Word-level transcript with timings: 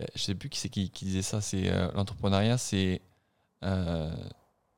a- 0.00 0.06
je 0.14 0.22
sais 0.22 0.34
plus 0.34 0.48
qui 0.48 0.58
c'est 0.58 0.68
qui, 0.68 0.90
qui 0.90 1.04
disait 1.06 1.22
ça. 1.22 1.40
C'est 1.40 1.70
euh, 1.70 1.90
l'entrepreneuriat, 1.92 2.58
c'est 2.58 3.00
euh, 3.64 4.14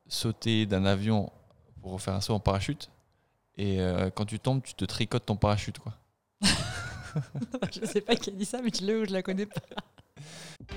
sauter 0.08 0.66
d'un 0.66 0.84
avion 0.84 1.30
pour 1.82 2.00
faire 2.00 2.14
un 2.14 2.20
saut 2.20 2.34
en 2.34 2.40
parachute. 2.40 2.90
Et 3.58 3.80
euh, 3.80 4.10
quand 4.10 4.26
tu 4.26 4.38
tombes, 4.38 4.62
tu 4.62 4.74
te 4.74 4.84
tricotes 4.84 5.26
ton 5.26 5.36
parachute, 5.36 5.78
quoi. 5.78 5.94
je 7.72 7.86
sais 7.86 8.02
pas 8.02 8.14
qui 8.16 8.30
a 8.30 8.32
dit 8.32 8.44
ça, 8.44 8.60
mais 8.62 8.70
tu 8.70 8.84
l'as 8.84 8.94
ou 8.98 9.04
je 9.06 9.12
la 9.12 9.22
connais 9.22 9.46
pas. 9.46 9.60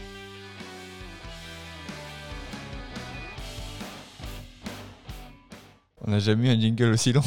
On 6.02 6.12
n'a 6.12 6.20
jamais 6.20 6.48
eu 6.48 6.52
un 6.52 6.60
jingle 6.60 6.92
aussi 6.94 7.12
long. 7.12 7.21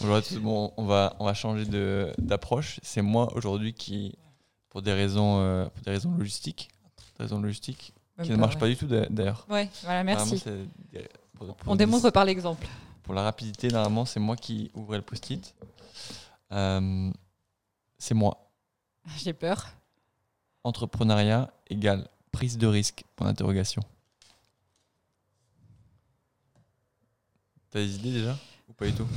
Bonjour 0.00 0.16
à 0.16 0.22
tous. 0.22 0.38
Bon, 0.38 0.72
on 0.76 0.84
va, 0.84 1.14
on 1.20 1.24
va 1.24 1.34
changer 1.34 1.64
d'approche. 2.18 2.80
C'est 2.82 3.02
moi 3.02 3.32
aujourd'hui 3.36 3.72
qui, 3.74 4.18
pour 4.78 4.82
des 4.84 4.92
raisons, 4.92 5.40
euh, 5.40 5.64
pour 5.70 5.82
des 5.82 5.90
raisons 5.90 6.12
logistiques, 6.16 6.68
des 7.16 7.24
raisons 7.24 7.40
logistiques, 7.40 7.92
qui 8.22 8.30
ne 8.30 8.36
marchent 8.36 8.58
pas 8.58 8.68
du 8.68 8.76
tout 8.76 8.86
d'a- 8.86 9.06
d'ailleurs. 9.08 9.44
Ouais, 9.50 9.68
voilà, 9.82 10.04
merci. 10.04 10.40
Pour- 11.36 11.52
pour 11.56 11.72
On 11.72 11.74
des- 11.74 11.84
démontre 11.84 12.10
par 12.10 12.24
l'exemple. 12.24 12.64
Pour 13.02 13.12
la 13.12 13.22
rapidité, 13.22 13.66
normalement, 13.68 14.04
c'est 14.04 14.20
moi 14.20 14.36
qui 14.36 14.70
ouvrais 14.74 14.98
le 14.98 15.02
post-it. 15.02 15.52
Euh, 16.52 17.10
c'est 17.98 18.14
moi. 18.14 18.38
J'ai 19.18 19.32
peur. 19.32 19.66
Entrepreneuriat 20.62 21.50
égale 21.68 22.06
prise 22.30 22.56
de 22.56 22.68
risque. 22.68 23.02
Point 23.16 23.26
d'interrogation. 23.26 23.82
T'as 27.70 27.80
des 27.80 27.96
idées 27.96 28.12
déjà? 28.12 28.36
Ou 28.68 28.72
pas 28.74 28.86
du 28.86 28.92
tout? 28.92 29.08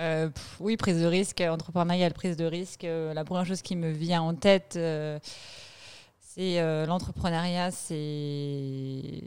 Euh, 0.00 0.28
oui, 0.60 0.76
prise 0.76 1.00
de 1.00 1.06
risque, 1.06 1.40
entrepreneurial, 1.40 2.12
prise 2.12 2.36
de 2.36 2.44
risque. 2.44 2.84
euh, 2.84 3.14
la 3.14 3.24
première 3.24 3.46
chose 3.46 3.62
qui 3.62 3.76
me 3.76 3.90
vient 3.90 4.20
en 4.22 4.34
tête, 4.34 4.74
euh, 4.76 5.18
c'est 6.20 6.60
euh, 6.60 6.84
l'entrepreneuriat, 6.86 7.70
c'est 7.70 9.22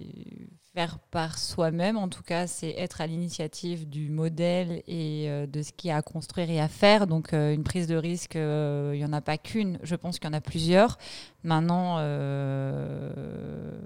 faire 0.73 0.99
par 1.11 1.37
soi-même. 1.37 1.97
En 1.97 2.09
tout 2.09 2.23
cas, 2.23 2.47
c'est 2.47 2.71
être 2.71 3.01
à 3.01 3.07
l'initiative 3.07 3.89
du 3.89 4.09
modèle 4.09 4.83
et 4.87 5.29
euh, 5.29 5.47
de 5.47 5.61
ce 5.61 5.71
qu'il 5.71 5.89
y 5.89 5.91
a 5.91 5.97
à 5.97 6.01
construire 6.01 6.49
et 6.49 6.59
à 6.59 6.67
faire. 6.67 7.07
Donc, 7.07 7.33
euh, 7.33 7.53
une 7.53 7.63
prise 7.63 7.87
de 7.87 7.95
risque, 7.95 8.35
euh, 8.35 8.91
il 8.93 8.99
n'y 8.99 9.05
en 9.05 9.13
a 9.13 9.21
pas 9.21 9.37
qu'une. 9.37 9.79
Je 9.83 9.95
pense 9.95 10.19
qu'il 10.19 10.29
y 10.29 10.31
en 10.31 10.37
a 10.37 10.41
plusieurs. 10.41 10.97
Maintenant, 11.43 11.97
euh, 11.99 13.79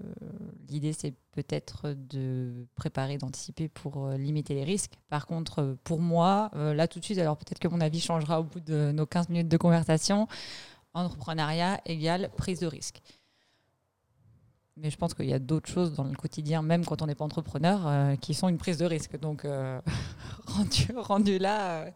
l'idée, 0.70 0.94
c'est 0.94 1.14
peut-être 1.32 1.94
de 1.96 2.68
préparer, 2.76 3.18
d'anticiper 3.18 3.68
pour 3.68 4.06
euh, 4.06 4.18
limiter 4.18 4.54
les 4.54 4.64
risques. 4.64 4.94
Par 5.10 5.28
contre, 5.28 5.60
euh, 5.60 5.76
pour 5.84 6.00
moi, 6.00 6.52
euh, 6.56 6.74
là 6.74 6.88
tout 6.88 7.00
de 7.00 7.06
suite, 7.06 7.18
alors 7.18 7.38
peut-être 7.38 7.60
que 7.60 7.68
mon 7.68 7.82
avis 7.82 8.00
changera 8.00 8.40
au 8.40 8.44
bout 8.44 8.60
de 8.60 8.92
nos 8.92 9.06
15 9.06 9.30
minutes 9.30 9.48
de 9.48 9.58
conversation, 9.58 10.28
entrepreneuriat 10.94 11.82
égale 11.86 12.30
prise 12.38 12.60
de 12.60 12.68
risque. 12.68 13.02
Mais 14.78 14.90
je 14.90 14.98
pense 14.98 15.14
qu'il 15.14 15.28
y 15.28 15.34
a 15.34 15.40
d'autres 15.40 15.70
choses 15.70 15.94
dans 15.94 16.04
le 16.04 16.16
quotidien, 16.16 16.64
même 16.64 16.84
quand 16.84 17.02
on 17.04 17.06
n'est 17.06 17.14
pas 17.14 17.26
entrepreneur, 17.26 17.86
euh, 17.86 18.16
qui 18.16 18.34
sont 18.34 18.50
une 18.50 18.58
prise 18.58 18.78
de 18.78 18.86
risque. 18.86 19.20
Donc, 19.20 19.46
euh, 19.46 19.80
rendu, 20.96 21.38
là, 21.38 21.84
euh, 21.84 21.92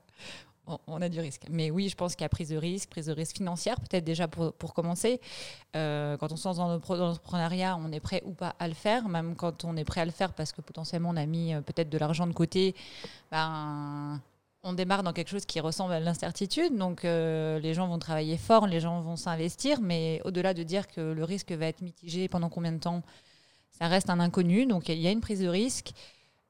on, 0.86 1.02
a 1.02 1.10
du 1.10 1.20
risque. 1.20 1.48
Mais 1.50 1.72
oui, 1.72 1.90
je 1.90 1.96
pense 1.96 2.16
qu'il 2.16 2.24
y 2.24 2.26
a 2.26 2.30
prise 2.30 2.50
de 2.50 2.58
risque, 2.58 2.90
prise 2.90 3.08
de 3.08 3.14
risque 3.14 3.38
financière, 3.38 3.80
peut-être 3.80 4.04
déjà 4.04 4.28
pour, 4.28 4.54
pour 4.54 4.76
commencer. 4.76 5.20
Quand 5.74 6.32
on 6.32 6.36
se 6.36 6.48
lance 6.48 6.58
dans 6.58 6.68
l'entre- 6.68 6.98
dans 6.98 7.08
l'entrepreneuriat, 7.08 7.78
on 7.78 7.92
est 7.92 8.00
prêt 8.00 8.22
ou 8.26 8.34
pas 8.34 8.56
à 8.60 8.68
le 8.68 8.74
faire. 8.76 9.08
Même 9.08 9.36
quand 9.36 9.64
on 9.64 9.76
est 9.76 9.86
prêt 9.86 10.02
à 10.02 10.06
le 10.06 10.12
faire 10.12 10.34
parce 10.34 10.52
que 10.52 10.62
potentiellement 10.62 11.10
on 11.10 11.18
a 11.18 11.26
mis 11.26 11.54
peut-être 11.66 11.90
de 11.90 11.98
l'argent 11.98 12.28
de 12.28 12.34
côté, 12.34 12.76
ben, 13.32 14.20
on 14.64 14.74
démarre 14.74 15.04
dans 15.04 15.14
quelque 15.14 15.30
chose 15.30 15.46
qui 15.46 15.60
ressemble 15.60 15.94
à 15.94 16.00
l'incertitude. 16.00 16.76
Donc 16.78 17.06
euh, 17.06 17.60
les 17.60 17.74
gens 17.74 17.88
vont 17.88 18.00
travailler 18.00 18.38
fort, 18.38 18.68
les 18.68 18.80
gens 18.80 19.02
vont 19.02 19.16
s'investir, 19.16 19.82
mais 19.82 20.22
au-delà 20.26 20.54
de 20.54 20.64
dire 20.64 20.88
que 20.88 21.02
le 21.02 21.24
risque 21.24 21.52
va 21.52 21.68
être 21.68 21.82
mitigé 21.82 22.28
pendant 22.28 22.50
combien 22.50 22.72
de 22.72 22.80
temps, 22.80 23.04
ça 23.72 23.88
reste 23.88 24.10
un 24.10 24.20
inconnu. 24.20 24.66
Donc 24.66 24.90
il 24.90 25.00
y 25.00 25.08
a 25.08 25.12
une 25.12 25.22
prise 25.22 25.42
de 25.42 25.48
risque. 25.48 25.92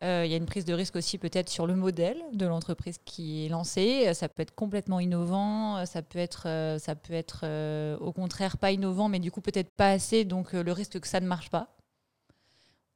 Euh, 0.03 0.23
Il 0.25 0.31
y 0.31 0.35
a 0.35 0.37
une 0.37 0.45
prise 0.45 0.65
de 0.65 0.75
risque 0.75 0.95
aussi 0.95 1.17
peut-être 1.17 1.49
sur 1.49 1.65
le 1.65 1.75
modèle 1.75 2.21
de 2.33 2.45
l'entreprise 2.45 2.99
qui 3.03 3.45
est 3.45 3.49
lancée. 3.49 4.13
Ça 4.13 4.29
peut 4.29 4.43
être 4.43 4.53
complètement 4.53 4.99
innovant, 4.99 5.85
ça 5.87 6.03
peut 6.03 6.19
être, 6.19 6.47
euh, 6.47 6.77
ça 6.77 6.95
peut 6.95 7.13
être 7.13 7.45
au 7.99 8.13
contraire 8.13 8.57
pas 8.57 8.71
innovant, 8.71 9.09
mais 9.09 9.19
du 9.19 9.31
coup 9.31 9.41
peut-être 9.41 9.71
pas 9.71 9.89
assez, 9.91 10.23
donc 10.23 10.53
le 10.53 10.71
risque 10.71 10.99
que 10.99 11.07
ça 11.07 11.19
ne 11.19 11.27
marche 11.27 11.49
pas. 11.49 11.76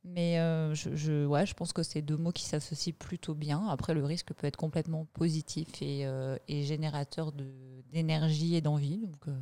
Mais 0.03 0.39
euh, 0.39 0.73
je, 0.73 1.25
ouais, 1.27 1.45
je 1.45 1.53
pense 1.53 1.73
que 1.73 1.83
c'est 1.83 2.01
deux 2.01 2.17
mots 2.17 2.31
qui 2.31 2.43
s'associent 2.43 2.93
plutôt 2.97 3.35
bien. 3.35 3.67
Après, 3.67 3.93
le 3.93 4.03
risque 4.03 4.33
peut 4.33 4.47
être 4.47 4.57
complètement 4.57 5.05
positif 5.13 5.67
et, 5.81 6.05
euh, 6.07 6.37
et 6.47 6.63
générateur 6.63 7.31
d'énergie 7.91 8.55
et 8.55 8.61
d'envie. 8.61 8.97
Donc, 8.97 9.27
euh, 9.27 9.39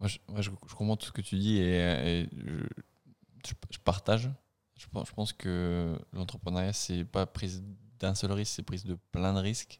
Moi, 0.00 0.08
je, 0.08 0.18
je- 0.42 0.50
je 0.68 0.74
comprends 0.74 0.96
tout 0.96 1.06
ce 1.06 1.12
que 1.12 1.20
tu 1.22 1.36
dis 1.36 1.58
et, 1.58 2.20
et 2.22 2.28
je 3.70 3.78
partage. 3.78 4.30
Je 4.76 4.86
pense, 4.88 5.08
je 5.08 5.12
pense 5.14 5.32
que 5.32 5.96
l'entrepreneuriat, 6.12 6.72
c'est 6.72 7.04
pas 7.04 7.26
prise 7.26 7.62
d'un 7.98 8.14
seul 8.14 8.32
risque, 8.32 8.52
c'est 8.56 8.62
prise 8.62 8.84
de 8.84 8.96
plein 9.12 9.32
de 9.34 9.38
risques. 9.38 9.78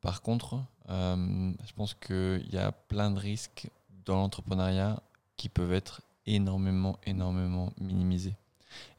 Par 0.00 0.22
contre, 0.22 0.62
euh, 0.90 1.52
je 1.66 1.72
pense 1.74 1.94
qu'il 1.94 2.48
y 2.52 2.58
a 2.58 2.72
plein 2.72 3.10
de 3.10 3.18
risques 3.20 3.68
dans 4.06 4.16
l'entrepreneuriat 4.16 5.02
qui 5.36 5.48
peuvent 5.48 5.72
être 5.72 6.02
énormément, 6.26 6.98
énormément 7.04 7.72
minimisés. 7.80 8.34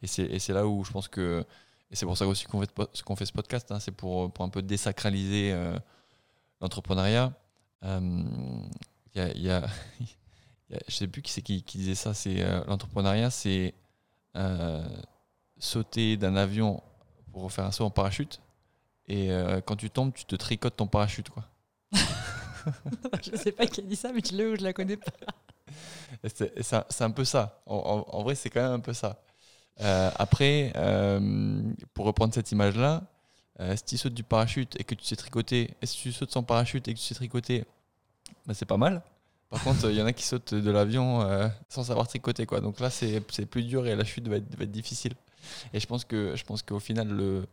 Et 0.01 0.07
c'est 0.07 0.53
là 0.53 0.65
où 0.67 0.83
je 0.83 0.91
pense 0.91 1.07
que. 1.07 1.45
Et 1.91 1.95
c'est 1.95 2.05
pour 2.05 2.17
ça 2.17 2.25
aussi 2.27 2.45
qu'on 2.45 2.61
fait, 2.61 3.03
qu'on 3.03 3.15
fait 3.15 3.25
ce 3.25 3.33
podcast, 3.33 3.71
hein, 3.71 3.79
c'est 3.79 3.91
pour, 3.91 4.31
pour 4.31 4.43
un 4.45 4.49
peu 4.49 4.61
désacraliser 4.61 5.51
euh, 5.53 5.77
l'entrepreneuriat. 6.61 7.33
Euh, 7.83 7.99
Il 9.13 9.19
y 9.19 9.21
a- 9.21 9.31
il 9.35 9.41
y 9.43 9.49
a, 9.51 9.61
y 10.69 10.75
a- 10.75 10.79
je 10.87 10.95
sais 10.95 11.07
plus 11.07 11.21
qui 11.21 11.31
c'est 11.31 11.41
qui, 11.41 11.61
disait 11.63 11.95
ça. 11.95 12.13
C'est 12.13 12.41
euh, 12.41 12.63
l'entrepreneuriat, 12.65 13.29
c'est 13.29 13.73
euh, 14.35 14.83
sauter 15.57 16.17
d'un 16.17 16.35
avion 16.35 16.81
pour 17.31 17.51
faire 17.51 17.65
un 17.65 17.71
saut 17.71 17.85
en 17.85 17.89
parachute. 17.91 18.41
Et 19.07 19.31
euh, 19.31 19.61
quand 19.61 19.75
tu 19.75 19.89
tombes, 19.91 20.13
tu 20.13 20.25
te 20.25 20.35
tricotes 20.35 20.75
ton 20.77 20.87
parachute, 20.87 21.29
quoi. 21.29 21.45
je 23.23 23.35
sais 23.37 23.51
pas 23.51 23.67
qui 23.67 23.81
a 23.81 23.83
dit 23.83 23.95
ça, 23.95 24.11
mais 24.11 24.21
l'as 24.31 24.45
ou 24.49 24.55
je 24.55 24.63
la 24.63 24.73
connais 24.73 24.97
pas. 24.97 25.11
C'est 26.23 27.01
un- 27.03 27.11
peu 27.11 27.25
ça. 27.25 27.61
En, 27.65 28.23
vrai, 28.23 28.35
c'est 28.35 28.49
quand 28.49 28.61
même 28.61 28.73
un 28.73 28.79
peu 28.79 28.93
ça. 28.93 29.21
Euh, 29.81 30.09
après, 30.15 30.71
euh, 30.75 31.61
pour 31.93 32.05
reprendre 32.05 32.33
cette 32.33 32.51
image-là, 32.51 33.03
euh, 33.59 33.75
si 33.75 33.83
tu 33.83 33.97
sautes 33.97 34.13
du 34.13 34.23
parachute 34.23 34.79
et 34.79 34.83
que 34.83 34.95
tu 34.95 35.05
sais 35.05 35.15
tricoter, 35.15 35.71
et 35.81 35.85
si 35.85 35.97
tu 35.97 36.11
sautes 36.11 36.31
sans 36.31 36.43
parachute 36.43 36.87
et 36.87 36.93
que 36.93 36.99
tu 36.99 37.05
sais 37.05 37.15
tricoter, 37.15 37.65
bah, 38.45 38.53
c'est 38.53 38.65
pas 38.65 38.77
mal. 38.77 39.01
Par 39.49 39.63
contre, 39.63 39.89
il 39.89 39.95
y 39.95 40.01
en 40.01 40.05
a 40.05 40.13
qui 40.13 40.23
sautent 40.23 40.53
de 40.53 40.71
l'avion 40.71 41.21
sans 41.69 41.83
savoir 41.83 42.07
tricoter. 42.07 42.45
Quoi. 42.45 42.61
Donc 42.61 42.79
là, 42.79 42.89
c'est 42.89 43.21
plus 43.21 43.63
dur 43.63 43.87
et 43.87 43.95
la 43.95 44.03
chute 44.03 44.27
va 44.27 44.37
être, 44.37 44.71
difficile. 44.71 45.13
Et 45.73 45.79
je 45.79 45.85
pense 45.85 46.05
qu'au 46.63 46.79
final, 46.79 47.45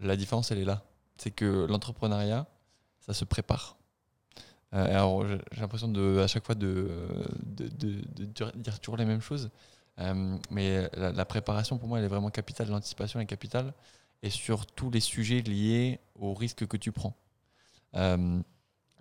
la 0.00 0.16
différence, 0.16 0.50
elle 0.50 0.58
est 0.58 0.64
là. 0.64 0.82
C'est 1.16 1.30
que 1.30 1.66
l'entrepreneuriat, 1.68 2.46
ça 3.00 3.14
se 3.14 3.24
prépare. 3.24 3.76
Euh, 4.74 4.86
alors, 4.86 5.26
j'ai 5.26 5.60
l'impression 5.60 5.88
de, 5.88 6.18
à 6.20 6.26
chaque 6.26 6.46
fois 6.46 6.54
de, 6.54 6.90
de, 7.44 7.68
de- 7.68 8.50
dire 8.56 8.80
toujours 8.80 8.96
les 8.96 9.04
mêmes 9.04 9.20
choses. 9.20 9.50
Euh, 9.98 10.38
mais 10.50 10.88
la, 10.94 11.24
préparation, 11.24 11.78
pour 11.78 11.88
moi, 11.88 11.98
elle 11.98 12.04
est 12.06 12.08
vraiment 12.08 12.30
capitale. 12.30 12.68
L'anticipation 12.68 13.20
est 13.20 13.26
capitale. 13.26 13.74
Et 14.22 14.30
sur 14.30 14.66
tous 14.66 14.90
les 14.90 15.00
sujets 15.00 15.40
liés 15.42 16.00
au 16.14 16.32
risque 16.34 16.66
que 16.66 16.76
tu 16.76 16.92
prends. 16.92 17.16
Euh, 17.96 18.40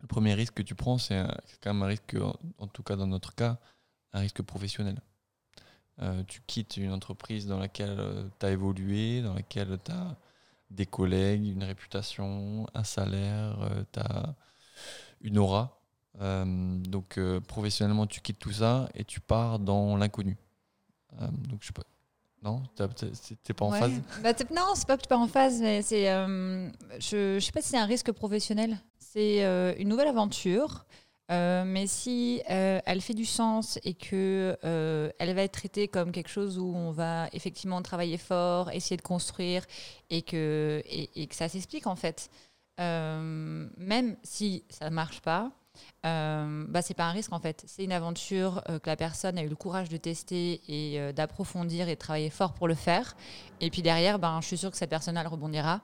le 0.01 0.07
premier 0.07 0.33
risque 0.33 0.55
que 0.55 0.63
tu 0.63 0.75
prends, 0.75 0.97
c'est 0.97 1.23
quand 1.61 1.73
même 1.73 1.83
un 1.83 1.87
risque, 1.87 2.17
en, 2.57 2.67
tout 2.67 2.83
cas 2.83 2.95
dans 2.95 3.07
notre 3.07 3.35
cas, 3.35 3.59
un 4.13 4.19
risque 4.19 4.41
professionnel. 4.41 4.99
Tu 6.27 6.41
quittes 6.47 6.77
une 6.77 6.91
entreprise 6.91 7.45
dans 7.45 7.59
laquelle 7.59 8.31
tu 8.39 8.45
as 8.47 8.49
évolué, 8.49 9.21
dans 9.21 9.35
laquelle 9.35 9.77
tu 9.85 9.91
as 9.91 10.17
des 10.71 10.87
collègues, 10.87 11.45
une 11.45 11.63
réputation, 11.63 12.65
un 12.73 12.83
salaire, 12.83 13.55
tu 13.93 13.99
as 13.99 14.35
une 15.23 15.37
aura. 15.37 15.77
Euh, 16.19 16.43
donc 16.77 17.17
euh, 17.17 17.39
professionnellement, 17.39 18.05
tu 18.07 18.21
quittes 18.21 18.39
tout 18.39 18.51
ça 18.51 18.89
et 18.95 19.03
tu 19.05 19.19
pars 19.21 19.59
dans 19.59 19.95
l'inconnu. 19.97 20.37
Euh, 21.21 21.27
donc 21.49 21.59
je 21.61 21.67
sais 21.67 21.73
pas. 21.73 21.83
Non, 22.43 22.63
t'es 22.75 23.53
pas 23.53 23.65
en 23.65 23.71
Ouais. 23.71 23.79
phase? 23.79 23.91
Bah, 24.23 24.33
Non, 24.53 24.71
c'est 24.75 24.87
pas 24.87 24.97
que 24.97 25.03
tu 25.03 25.07
pas 25.07 25.17
en 25.17 25.27
phase, 25.27 25.61
mais 25.61 25.81
c'est. 25.83 26.09
euh, 26.11 26.69
je, 26.99 27.37
je 27.39 27.45
sais 27.45 27.51
pas 27.51 27.61
si 27.61 27.69
c'est 27.69 27.77
un 27.77 27.85
risque 27.85 28.11
professionnel. 28.11 28.79
C'est 28.97 29.43
euh, 29.45 29.73
une 29.77 29.89
nouvelle 29.89 30.07
aventure. 30.07 30.85
euh, 31.31 31.63
mais 31.65 31.85
si 31.87 32.41
elle 32.47 32.99
fait 33.01 33.13
du 33.13 33.25
sens 33.25 33.79
et 33.83 33.93
que 33.93 34.57
elle 34.63 35.33
va 35.35 35.43
être 35.43 35.53
traitée 35.53 35.87
comme 35.87 36.11
quelque 36.11 36.29
chose 36.29 36.57
où 36.59 36.73
on 36.75 36.91
va 36.91 37.29
effectivement 37.31 37.81
travailler 37.83 38.17
fort, 38.17 38.69
essayer 38.71 38.97
de 38.97 39.01
construire 39.03 39.63
et 40.09 40.23
que, 40.23 40.81
et, 40.85 41.09
et 41.21 41.27
que 41.27 41.35
ça 41.35 41.47
s'explique 41.47 41.87
en 41.87 41.95
fait, 41.95 42.29
euh, 42.81 43.67
même 43.77 44.17
si 44.23 44.63
ça 44.69 44.89
ne 44.89 44.95
marche 44.95 45.21
pas, 45.21 45.51
euh, 46.05 46.65
bah, 46.67 46.81
c'est 46.81 46.93
pas 46.93 47.05
un 47.05 47.11
risque 47.11 47.31
en 47.31 47.39
fait. 47.39 47.63
C'est 47.67 47.83
une 47.83 47.91
aventure 47.91 48.63
euh, 48.69 48.79
que 48.79 48.89
la 48.89 48.95
personne 48.95 49.37
a 49.37 49.43
eu 49.43 49.47
le 49.47 49.55
courage 49.55 49.89
de 49.89 49.97
tester 49.97 50.61
et 50.67 50.99
euh, 50.99 51.11
d'approfondir 51.11 51.87
et 51.89 51.95
de 51.95 51.99
travailler 51.99 52.29
fort 52.29 52.53
pour 52.53 52.67
le 52.67 52.75
faire. 52.75 53.15
Et 53.59 53.69
puis 53.69 53.81
derrière, 53.81 54.19
ben, 54.19 54.39
je 54.41 54.47
suis 54.47 54.57
sûre 54.57 54.71
que 54.71 54.77
cette 54.77 54.89
personne 54.89 55.17
elle 55.17 55.27
rebondira 55.27 55.81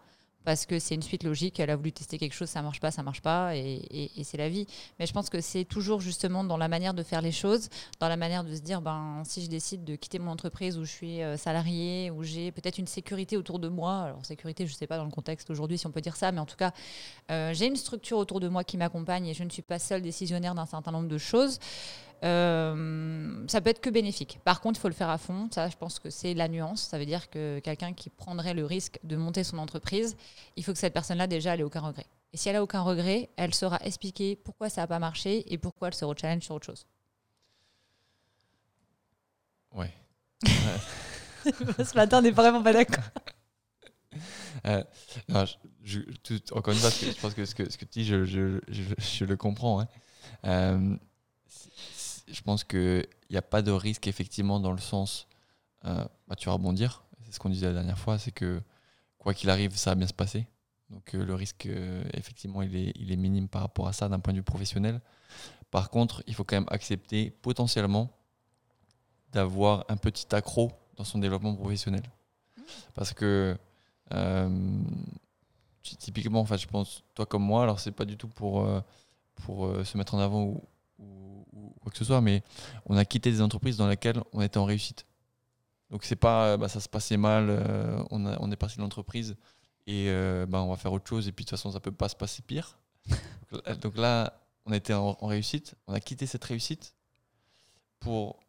parce 0.47 0.65
que 0.65 0.79
c'est 0.79 0.95
une 0.95 1.01
suite 1.01 1.25
logique. 1.25 1.59
Elle 1.59 1.69
a 1.69 1.75
voulu 1.75 1.91
tester 1.91 2.17
quelque 2.17 2.31
chose, 2.31 2.47
ça 2.47 2.61
marche 2.61 2.79
pas, 2.79 2.89
ça 2.89 3.03
marche 3.03 3.21
pas, 3.21 3.53
et, 3.53 4.09
c'est 4.23 4.37
la 4.37 4.47
vie. 4.47 4.65
Mais 4.97 5.05
je 5.05 5.11
pense 5.11 5.29
que 5.29 5.41
c'est 5.41 5.65
toujours 5.65 5.99
justement 5.99 6.45
dans 6.45 6.55
la 6.55 6.69
manière 6.69 6.93
de 6.93 7.03
faire 7.03 7.21
les 7.21 7.33
choses, 7.33 7.67
dans 7.99 8.07
la 8.07 8.15
manière 8.15 8.45
de 8.45 8.55
se 8.55 8.61
dire, 8.61 8.81
ben, 8.81 9.23
si 9.25 9.43
je 9.43 9.49
décide 9.49 9.83
de 9.83 9.97
quitter 9.97 10.19
mon 10.19 10.31
entreprise 10.31 10.77
où 10.77 10.85
je 10.85 10.89
suis 10.89 11.21
euh, 11.21 11.35
salarié, 11.35 12.11
où 12.11 12.23
j'ai 12.23 12.53
peut-être 12.53 12.77
une 12.77 12.87
sécurité 12.87 13.35
autour 13.35 13.59
de 13.59 13.67
moi, 13.67 14.03
alors 14.03 14.25
sécurité, 14.25 14.65
je 14.65 14.73
sais 14.73 14.87
pas 14.87 14.95
dans 14.95 15.03
le 15.03 15.11
contexte 15.11 15.49
aujourd'hui 15.49 15.77
si 15.77 15.85
on 15.85 15.91
peut 15.91 15.99
dire 15.99 16.15
ça, 16.15 16.31
mais 16.31 16.39
en 16.39 16.45
tout 16.45 16.55
cas, 16.55 16.71
euh, 17.29 17.53
j'ai 17.53 17.65
une 17.65 17.75
structure 17.75 18.17
autour 18.17 18.39
de 18.39 18.47
moi 18.47 18.63
qui 18.63 18.77
m'accompagne 18.77 19.27
et 19.27 19.33
je 19.33 19.43
ne 19.43 19.49
suis 19.49 19.63
pas 19.63 19.79
seule 19.79 20.01
décisionnaire 20.01 20.55
d'un 20.55 20.65
certain 20.65 20.93
nombre 20.93 21.09
de 21.09 21.17
choses. 21.17 21.59
Euh, 22.23 23.45
ça 23.47 23.61
peut 23.61 23.69
être 23.69 23.81
que 23.81 23.89
bénéfique. 23.89 24.39
Par 24.43 24.61
contre, 24.61 24.79
il 24.79 24.81
faut 24.81 24.87
le 24.87 24.93
faire 24.93 25.09
à 25.09 25.17
fond. 25.17 25.49
Ça, 25.51 25.69
je 25.69 25.77
pense 25.77 25.99
que 25.99 26.09
c'est 26.09 26.33
la 26.33 26.47
nuance. 26.47 26.81
Ça 26.81 26.97
veut 26.97 27.05
dire 27.05 27.29
que 27.29 27.59
quelqu'un 27.59 27.93
qui 27.93 28.09
prendrait 28.09 28.53
le 28.53 28.65
risque 28.65 28.99
de 29.03 29.15
monter 29.15 29.43
son 29.43 29.57
entreprise, 29.57 30.17
il 30.55 30.63
faut 30.63 30.73
que 30.73 30.79
cette 30.79 30.93
personne-là, 30.93 31.27
déjà, 31.27 31.53
elle 31.53 31.61
ait 31.61 31.63
aucun 31.63 31.81
regret. 31.81 32.05
Et 32.33 32.37
si 32.37 32.49
elle 32.49 32.55
a 32.55 32.63
aucun 32.63 32.81
regret, 32.81 33.29
elle 33.37 33.53
saura 33.53 33.79
expliquer 33.83 34.35
pourquoi 34.35 34.69
ça 34.69 34.81
n'a 34.81 34.87
pas 34.87 34.99
marché 34.99 35.51
et 35.51 35.57
pourquoi 35.57 35.89
elle 35.89 35.93
se 35.93 36.05
re-challenge 36.05 36.43
sur 36.43 36.55
autre 36.55 36.65
chose. 36.65 36.85
Ouais. 39.73 39.93
Ce 41.45 41.95
matin, 41.95 42.19
on 42.19 42.21
n'est 42.21 42.31
vraiment 42.31 42.61
pas 42.63 42.73
d'accord. 42.73 43.03
Euh, 44.65 44.83
encore 46.51 46.73
une 46.73 46.79
fois, 46.79 46.89
je 46.89 47.21
pense 47.21 47.33
que 47.33 47.45
ce 47.45 47.55
que, 47.55 47.71
ce 47.71 47.77
que 47.77 47.85
tu 47.85 47.99
dis, 47.99 48.05
je, 48.05 48.25
je, 48.25 48.59
je, 48.67 49.25
le 49.25 49.37
comprends. 49.37 49.79
Hein. 49.79 49.87
Euh, 50.45 50.97
je 52.27 52.41
pense 52.41 52.63
qu'il 52.63 53.07
n'y 53.29 53.37
a 53.37 53.41
pas 53.41 53.61
de 53.61 53.71
risque 53.71 54.07
effectivement 54.07 54.59
dans 54.59 54.71
le 54.71 54.79
sens, 54.79 55.27
euh, 55.85 56.05
bah, 56.27 56.35
tu 56.35 56.47
vas 56.47 56.53
rebondir, 56.53 57.05
c'est 57.25 57.33
ce 57.33 57.39
qu'on 57.39 57.49
disait 57.49 57.67
la 57.67 57.73
dernière 57.73 57.97
fois, 57.97 58.17
c'est 58.17 58.31
que 58.31 58.61
quoi 59.17 59.33
qu'il 59.33 59.49
arrive, 59.49 59.75
ça 59.75 59.91
va 59.91 59.95
bien 59.95 60.07
se 60.07 60.13
passer. 60.13 60.47
Donc 60.89 61.15
euh, 61.15 61.25
le 61.25 61.35
risque, 61.35 61.65
euh, 61.65 62.03
effectivement, 62.13 62.61
il 62.61 62.75
est, 62.75 62.93
il 62.95 63.11
est 63.11 63.15
minime 63.17 63.47
par 63.47 63.61
rapport 63.61 63.87
à 63.87 63.93
ça 63.93 64.09
d'un 64.09 64.19
point 64.19 64.33
de 64.33 64.39
vue 64.39 64.43
professionnel. 64.43 65.01
Par 65.71 65.89
contre, 65.89 66.23
il 66.27 66.33
faut 66.33 66.43
quand 66.43 66.55
même 66.55 66.67
accepter 66.69 67.31
potentiellement 67.31 68.11
d'avoir 69.31 69.85
un 69.89 69.97
petit 69.97 70.33
accro 70.33 70.71
dans 70.95 71.03
son 71.03 71.19
développement 71.19 71.55
professionnel. 71.55 72.03
Parce 72.93 73.13
que 73.13 73.57
typiquement, 75.83 76.41
enfin, 76.41 76.57
je 76.57 76.67
pense, 76.67 77.03
toi 77.13 77.25
comme 77.25 77.43
moi, 77.43 77.63
alors 77.63 77.79
c'est 77.79 77.91
pas 77.91 78.05
du 78.05 78.17
tout 78.17 78.29
pour, 78.29 78.67
pour 79.35 79.85
se 79.85 79.97
mettre 79.97 80.15
en 80.15 80.19
avant 80.19 80.43
ou, 80.43 80.63
quoi 81.81 81.91
que 81.91 81.97
ce 81.97 82.05
soit, 82.05 82.21
mais 82.21 82.43
on 82.85 82.97
a 82.97 83.05
quitté 83.05 83.31
des 83.31 83.41
entreprises 83.41 83.77
dans 83.77 83.87
lesquelles 83.87 84.21
on 84.33 84.41
était 84.41 84.57
en 84.57 84.65
réussite. 84.65 85.05
Donc 85.89 86.03
c'est 86.03 86.15
pas, 86.15 86.47
euh, 86.47 86.57
bah, 86.57 86.67
ça 86.67 86.79
se 86.79 86.89
passait 86.89 87.17
mal, 87.17 87.47
euh, 87.49 88.03
on, 88.09 88.25
on, 88.25 88.51
est 88.51 88.55
parti 88.55 88.77
de 88.77 88.81
l'entreprise 88.81 89.37
et 89.85 90.07
euh, 90.09 90.45
bah, 90.45 90.61
on 90.61 90.69
va 90.69 90.75
faire 90.75 90.91
autre 90.91 91.07
chose 91.07 91.27
et 91.27 91.31
puis 91.31 91.45
de 91.45 91.49
toute 91.49 91.57
façon 91.57 91.71
ça 91.71 91.79
peut 91.79 91.91
pas 91.91 92.09
se 92.09 92.15
passer 92.15 92.41
pire. 92.41 92.77
Donc 93.81 93.97
là, 93.97 94.41
on 94.65 94.73
était 94.73 94.93
en, 94.93 95.13
réussite, 95.21 95.75
on 95.87 95.93
a 95.93 96.01
quitté 96.01 96.25
cette 96.25 96.43
réussite 96.43 96.93
pour 97.99 98.39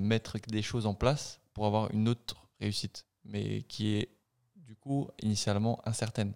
mettre 0.00 0.36
des 0.48 0.62
choses 0.62 0.84
en 0.84 0.94
place 0.94 1.40
pour 1.54 1.64
avoir 1.64 1.92
une 1.92 2.08
autre 2.08 2.48
réussite, 2.60 3.06
mais 3.24 3.62
qui 3.62 3.94
est 3.94 4.10
du 4.56 4.74
coup 4.74 5.08
initialement 5.22 5.80
incertaine. 5.86 6.34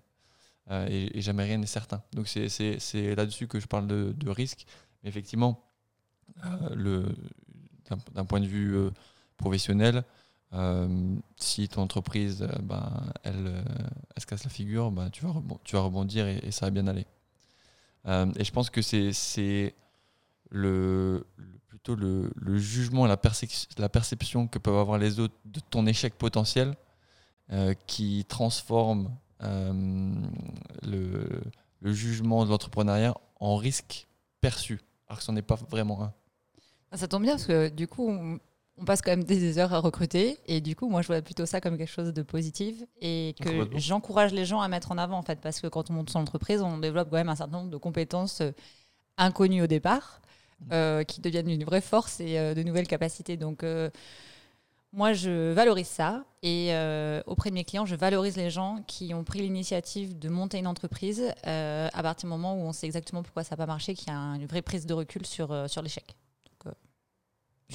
et, 0.70 1.20
jamais 1.20 1.42
rien 1.44 1.58
n'est 1.58 1.66
certain. 1.66 2.02
Donc 2.12 2.28
c'est 2.28 3.14
là-dessus 3.14 3.48
que 3.48 3.60
je 3.60 3.66
parle 3.66 3.86
de 3.86 4.30
risque. 4.30 4.66
Effectivement, 5.04 5.62
euh, 6.44 7.06
d'un 8.14 8.24
point 8.24 8.40
de 8.40 8.46
vue 8.46 8.76
euh, 8.76 8.90
professionnel, 9.36 10.04
euh, 10.54 11.16
si 11.36 11.68
ton 11.68 11.82
entreprise, 11.82 12.46
ben, 12.62 13.12
elle, 13.22 13.64
se 14.16 14.26
casse 14.26 14.44
la 14.44 14.50
figure, 14.50 14.90
ben, 14.90 15.10
tu, 15.10 15.24
vas 15.24 15.34
tu 15.64 15.76
vas 15.76 15.82
rebondir 15.82 16.26
et, 16.26 16.50
ça 16.50 16.66
va 16.66 16.70
bien 16.70 16.86
aller. 16.86 17.06
et 18.06 18.44
je 18.44 18.52
pense 18.52 18.70
que 18.70 18.82
c'est 18.82 19.74
le, 20.50 21.26
plutôt 21.68 21.96
le, 21.96 22.30
jugement 22.58 23.06
la, 23.06 23.18
la, 23.78 23.88
perception 23.88 24.46
que 24.46 24.58
peuvent 24.58 24.78
avoir 24.78 24.98
les 24.98 25.20
autres 25.20 25.34
de 25.44 25.60
ton 25.60 25.86
échec 25.86 26.14
potentiel 26.14 26.76
qui 27.86 28.24
transforme 28.28 29.10
le, 29.40 31.42
le, 31.80 31.92
jugement 31.92 32.44
de 32.44 32.50
l'entrepreneuriat 32.50 33.16
en 33.40 33.56
risque 33.56 34.06
perçu, 34.40 34.80
alors 35.12 35.18
que 35.18 35.24
ce 35.24 35.32
n'est 35.32 35.42
pas 35.42 35.56
vraiment 35.68 36.02
un. 36.02 36.12
Ah, 36.90 36.96
ça 36.96 37.06
tombe 37.06 37.22
bien 37.22 37.32
parce 37.32 37.44
que 37.44 37.68
du 37.68 37.86
coup, 37.86 38.08
on, 38.08 38.40
passe 38.86 39.02
quand 39.02 39.10
même 39.10 39.24
des 39.24 39.58
heures 39.58 39.74
à 39.74 39.78
recruter 39.78 40.38
et 40.46 40.62
du 40.62 40.74
coup, 40.74 40.88
moi, 40.88 41.02
je 41.02 41.06
vois 41.06 41.20
plutôt 41.20 41.44
ça 41.44 41.60
comme 41.60 41.76
quelque 41.76 41.92
chose 41.92 42.14
de 42.14 42.22
positif 42.22 42.82
et 43.02 43.34
que 43.38 43.68
j'encourage 43.76 44.32
les 44.32 44.46
gens 44.46 44.62
à 44.62 44.68
mettre 44.68 44.90
en 44.90 44.96
avant 44.96 45.18
en 45.18 45.22
fait 45.22 45.38
parce 45.38 45.60
que 45.60 45.66
quand 45.66 45.90
on 45.90 45.92
monte 45.92 46.08
son 46.08 46.20
entreprise, 46.20 46.62
on 46.62 46.78
développe 46.78 47.10
quand 47.10 47.16
même 47.16 47.28
un 47.28 47.36
certain 47.36 47.58
nombre 47.58 47.70
de 47.70 47.76
compétences 47.76 48.40
euh, 48.40 48.52
inconnues 49.18 49.62
au 49.62 49.66
départ 49.66 50.22
mm. 50.60 50.64
euh, 50.72 51.04
qui 51.04 51.20
deviennent 51.20 51.50
une 51.50 51.64
vraie 51.64 51.82
force 51.82 52.18
et 52.20 52.38
euh, 52.38 52.54
de 52.54 52.62
nouvelles 52.62 52.88
capacités. 52.88 53.36
Donc 53.36 53.62
moi, 54.92 55.12
je 55.12 55.52
valorise 55.52 55.88
ça 55.88 56.24
et 56.42 56.72
auprès 57.26 57.50
de 57.50 57.54
mes 57.54 57.64
clients, 57.64 57.86
je 57.86 57.94
valorise 57.94 58.36
les 58.36 58.50
gens 58.50 58.82
qui 58.86 59.14
ont 59.14 59.24
pris 59.24 59.40
l'initiative 59.40 60.18
de 60.18 60.28
monter 60.28 60.58
une 60.58 60.66
entreprise 60.66 61.32
à 61.44 62.02
partir 62.02 62.28
du 62.28 62.30
moment 62.30 62.54
où 62.54 62.60
on 62.66 62.72
sait 62.72 62.86
exactement 62.86 63.22
pourquoi 63.22 63.44
ça 63.44 63.54
n'a 63.54 63.56
pas 63.56 63.66
marché, 63.66 63.94
qu'il 63.94 64.08
y 64.08 64.10
a 64.10 64.18
une 64.18 64.46
vraie 64.46 64.62
prise 64.62 64.86
de 64.86 64.94
recul 64.94 65.24
sur, 65.24 65.70
sur 65.70 65.82
l'échec. 65.82 66.16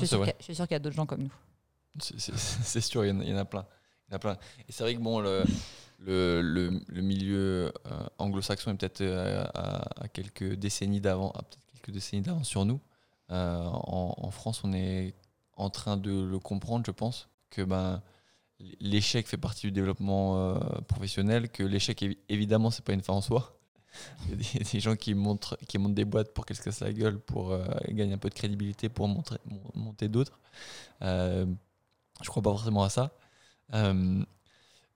Je 0.01 0.05
suis, 0.05 0.55
sûr 0.55 0.67
qu'il 0.67 0.75
y 0.75 0.75
a 0.75 0.79
d'autres 0.79 0.95
gens 0.95 1.05
comme 1.05 1.23
nous. 1.23 1.33
C'est 1.99 2.81
sûr, 2.81 3.05
il 3.05 3.09
y, 3.09 3.33
en 3.33 3.37
a, 3.37 3.45
plein. 3.45 3.65
Il 4.07 4.11
y 4.11 4.13
en 4.13 4.17
a 4.17 4.19
plein. 4.19 4.37
Et 4.67 4.71
c'est 4.71 4.83
vrai 4.83 4.95
que 4.95 4.99
bon, 4.99 5.19
le, 5.19 5.43
le, 5.99 6.41
le, 6.41 7.01
milieu 7.01 7.73
euh, 7.87 8.07
anglo-saxon 8.19 8.71
est 8.71 8.75
peut-être 8.75 9.01
euh, 9.01 9.43
à, 9.55 10.07
quelques 10.09 10.53
décennies 10.53 11.01
d'avant, 11.01 11.31
peut-être 11.31 11.65
quelques 11.73 11.91
décennies 11.91 12.21
d'avant 12.21 12.43
sur 12.43 12.65
nous. 12.65 12.79
Euh, 13.31 13.63
en, 13.63 14.15
en, 14.17 14.31
France, 14.31 14.61
on 14.63 14.71
est 14.73 15.15
en 15.57 15.69
train 15.69 15.97
de 15.97 16.23
le 16.23 16.39
comprendre, 16.39 16.85
je 16.85 16.91
pense, 16.91 17.29
que 17.49 17.61
ben 17.63 18.01
l'échec 18.79 19.27
fait 19.27 19.37
partie 19.37 19.67
du 19.67 19.71
développement 19.71 20.59
professionnel, 20.87 21.49
que 21.49 21.63
l'échec 21.63 22.03
évidemment 22.29 22.71
c'est 22.71 22.83
pas 22.83 22.93
une 22.93 23.03
fin 23.03 23.13
en 23.13 23.21
soi, 23.21 23.57
il 24.25 24.31
y 24.31 24.33
a 24.33 24.71
des, 24.71 24.79
gens 24.79 24.95
qui, 24.95 25.13
montrent, 25.13 25.57
qui 25.67 25.77
montent 25.77 25.93
des 25.93 26.05
boîtes 26.05 26.33
pour 26.33 26.45
qu'elles 26.45 26.57
se 26.57 26.61
cassent 26.61 26.81
la 26.81 26.93
gueule, 26.93 27.19
pour 27.19 27.51
euh, 27.51 27.65
gagner 27.89 28.13
un 28.13 28.17
peu 28.17 28.29
de 28.29 28.33
crédibilité, 28.33 28.89
pour 28.89 29.07
montrer, 29.07 29.37
monter 29.73 30.07
d'autres. 30.07 30.39
Euh, 31.01 31.45
je 32.21 32.29
crois 32.29 32.43
pas 32.43 32.51
forcément 32.51 32.83
à 32.83 32.89
ça. 32.89 33.11
Euh, 33.73 34.23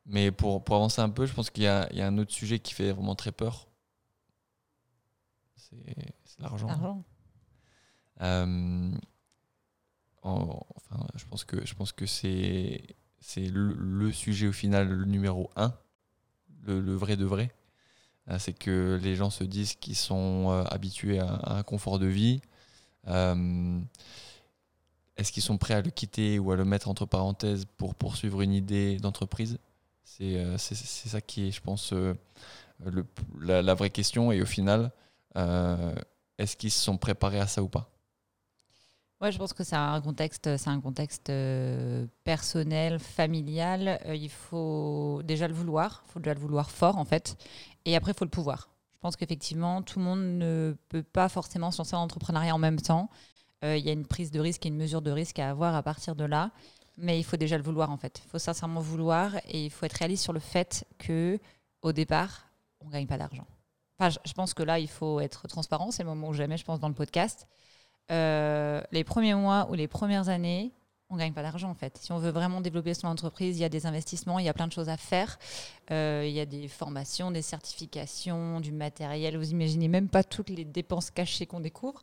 mais 0.05 0.31
pour, 0.31 0.63
pour, 0.63 0.75
avancer 0.75 1.01
un 1.01 1.09
peu, 1.09 1.25
je 1.25 1.33
pense 1.33 1.49
qu'il 1.49 1.63
y, 1.63 1.65
y, 1.65 2.01
a 2.01 2.07
un 2.07 2.17
autre 2.17 2.33
sujet 2.33 2.59
qui 2.59 2.73
fait 2.73 2.91
vraiment 2.91 3.15
très 3.15 3.31
peur. 3.31 3.67
C'est 5.55 6.39
l'argent. 6.39 7.03
Je 10.23 11.25
pense 11.75 11.91
que, 11.93 12.05
c'est 12.05 12.95
le, 13.37 14.11
sujet 14.11 14.47
au 14.47 14.51
final, 14.51 14.89
le 14.89 15.05
numéro 15.05 15.49
un, 15.55 15.73
le, 16.65 16.95
vrai 16.95 17.17
de 17.17 17.25
vrai. 17.25 17.51
Euh, 18.29 18.37
c'est 18.39 18.53
que 18.53 18.99
les 19.01 19.15
gens 19.15 19.29
se 19.29 19.43
disent 19.43 19.75
qu'ils 19.75 19.95
sont 19.95 20.51
euh, 20.51 20.63
habitués 20.65 21.19
à, 21.19 21.55
un 21.55 21.63
confort 21.63 21.99
de 21.99 22.05
vie. 22.05 22.41
Euh, 23.07 23.79
est-ce 25.17 25.31
qu'ils 25.31 25.43
sont 25.43 25.57
prêts 25.57 25.73
à 25.73 25.81
le 25.81 25.89
quitter 25.89 26.39
ou 26.39 26.51
à 26.51 26.55
le 26.55 26.65
mettre 26.65 26.87
entre 26.87 27.05
parenthèses 27.05 27.65
pour 27.77 27.95
poursuivre 27.95 28.41
une 28.41 28.53
idée 28.53 28.97
d'entreprise? 28.97 29.57
C'est 30.03 30.35
ça 30.57 31.21
qui 31.21 31.47
est, 31.47 31.51
je 31.51 31.61
pense, 31.61 31.93
la, 33.39 33.73
vraie 33.73 33.89
question. 33.89 34.31
Et 34.31 34.41
au 34.41 34.45
final, 34.45 34.91
est-ce 36.37 36.57
qu'ils 36.57 36.71
se 36.71 36.81
sont 36.81 36.97
préparés 36.97 37.39
à 37.39 37.47
ça 37.47 37.63
ou 37.63 37.69
pas? 37.69 37.89
Ouais, 39.21 39.31
je 39.31 39.37
pense 39.37 39.53
que 39.53 39.63
c'est 39.63 39.75
un 39.75 40.01
contexte, 40.01 40.57
c'est 40.57 40.69
un 40.69 40.81
contexte 40.81 41.31
personnel, 42.23 42.97
familial. 42.97 43.99
il 44.07 44.29
faut 44.29 45.21
déjà 45.23 45.47
le 45.47 45.53
vouloir, 45.53 46.03
il 46.07 46.11
faut 46.13 46.19
déjà 46.19 46.33
le 46.33 46.39
vouloir 46.39 46.71
fort 46.71 46.97
en 46.97 47.05
fait. 47.05 47.37
Et 47.85 47.95
après, 47.95 48.11
il 48.13 48.17
faut 48.17 48.25
le 48.25 48.31
pouvoir. 48.31 48.69
Je 48.95 48.99
pense 49.07 49.15
qu'effectivement, 49.15 49.81
tout 49.81 49.97
le 49.97 50.05
monde 50.05 50.19
ne 50.19 50.75
peut 50.89 51.01
pas 51.01 51.27
forcément 51.27 51.71
se 51.71 51.79
lancer 51.79 51.95
en 51.95 52.01
entrepreneuriat 52.01 52.53
en 52.53 52.59
même 52.59 52.79
temps. 52.79 53.09
Euh, 53.63 53.77
il 53.77 53.83
y 53.85 53.89
a 53.89 53.93
une 53.93 54.05
prise 54.05 54.29
de 54.29 54.39
risque 54.39 54.65
et 54.65 54.69
une 54.69 54.77
mesure 54.77 55.01
de 55.01 55.09
risque 55.09 55.39
à 55.39 55.49
avoir 55.49 55.75
à 55.75 55.81
partir 55.81 56.15
de 56.15 56.23
là. 56.23 56.51
Mais 56.97 57.19
il 57.19 57.23
faut 57.23 57.37
déjà 57.37 57.57
le 57.57 57.63
vouloir, 57.63 57.89
en 57.89 57.97
fait. 57.97 58.21
Il 58.23 58.29
faut 58.29 58.37
sincèrement 58.37 58.79
vouloir 58.79 59.37
et 59.47 59.65
il 59.65 59.71
faut 59.71 59.87
être 59.87 59.97
réaliste 59.97 60.23
sur 60.23 60.33
le 60.33 60.39
fait 60.39 60.85
que 60.99 61.39
au 61.81 61.93
départ, 61.93 62.47
on 62.79 62.87
ne 62.87 62.91
gagne 62.91 63.07
pas 63.07 63.17
d'argent. 63.17 63.47
Enfin, 63.97 64.15
je 64.23 64.33
pense 64.33 64.53
que 64.53 64.61
là, 64.61 64.77
il 64.77 64.87
faut 64.87 65.19
être 65.19 65.47
transparent. 65.47 65.89
C'est 65.89 66.03
le 66.03 66.09
moment 66.09 66.29
où 66.29 66.33
jamais, 66.33 66.57
je 66.57 66.63
pense, 66.63 66.79
dans 66.79 66.89
le 66.89 66.93
podcast. 66.93 67.47
Euh, 68.11 68.81
les 68.91 69.03
premiers 69.03 69.35
mois 69.35 69.67
ou 69.69 69.73
les 69.73 69.87
premières 69.87 70.29
années, 70.29 70.71
on 71.09 71.17
gagne 71.17 71.33
pas 71.33 71.41
d'argent 71.41 71.69
en 71.69 71.75
fait. 71.75 71.97
Si 71.97 72.11
on 72.11 72.19
veut 72.19 72.31
vraiment 72.31 72.61
développer 72.61 72.93
son 72.93 73.07
entreprise, 73.07 73.57
il 73.57 73.61
y 73.61 73.65
a 73.65 73.69
des 73.69 73.85
investissements, 73.85 74.39
il 74.39 74.45
y 74.45 74.49
a 74.49 74.53
plein 74.53 74.67
de 74.67 74.71
choses 74.71 74.89
à 74.89 74.97
faire. 74.97 75.37
Euh, 75.91 76.23
il 76.25 76.31
y 76.33 76.39
a 76.39 76.45
des 76.45 76.67
formations, 76.67 77.31
des 77.31 77.41
certifications, 77.41 78.59
du 78.59 78.71
matériel. 78.71 79.37
Vous 79.37 79.51
imaginez 79.51 79.87
même 79.87 80.09
pas 80.09 80.23
toutes 80.23 80.49
les 80.49 80.65
dépenses 80.65 81.11
cachées 81.11 81.45
qu'on 81.45 81.59
découvre. 81.59 82.01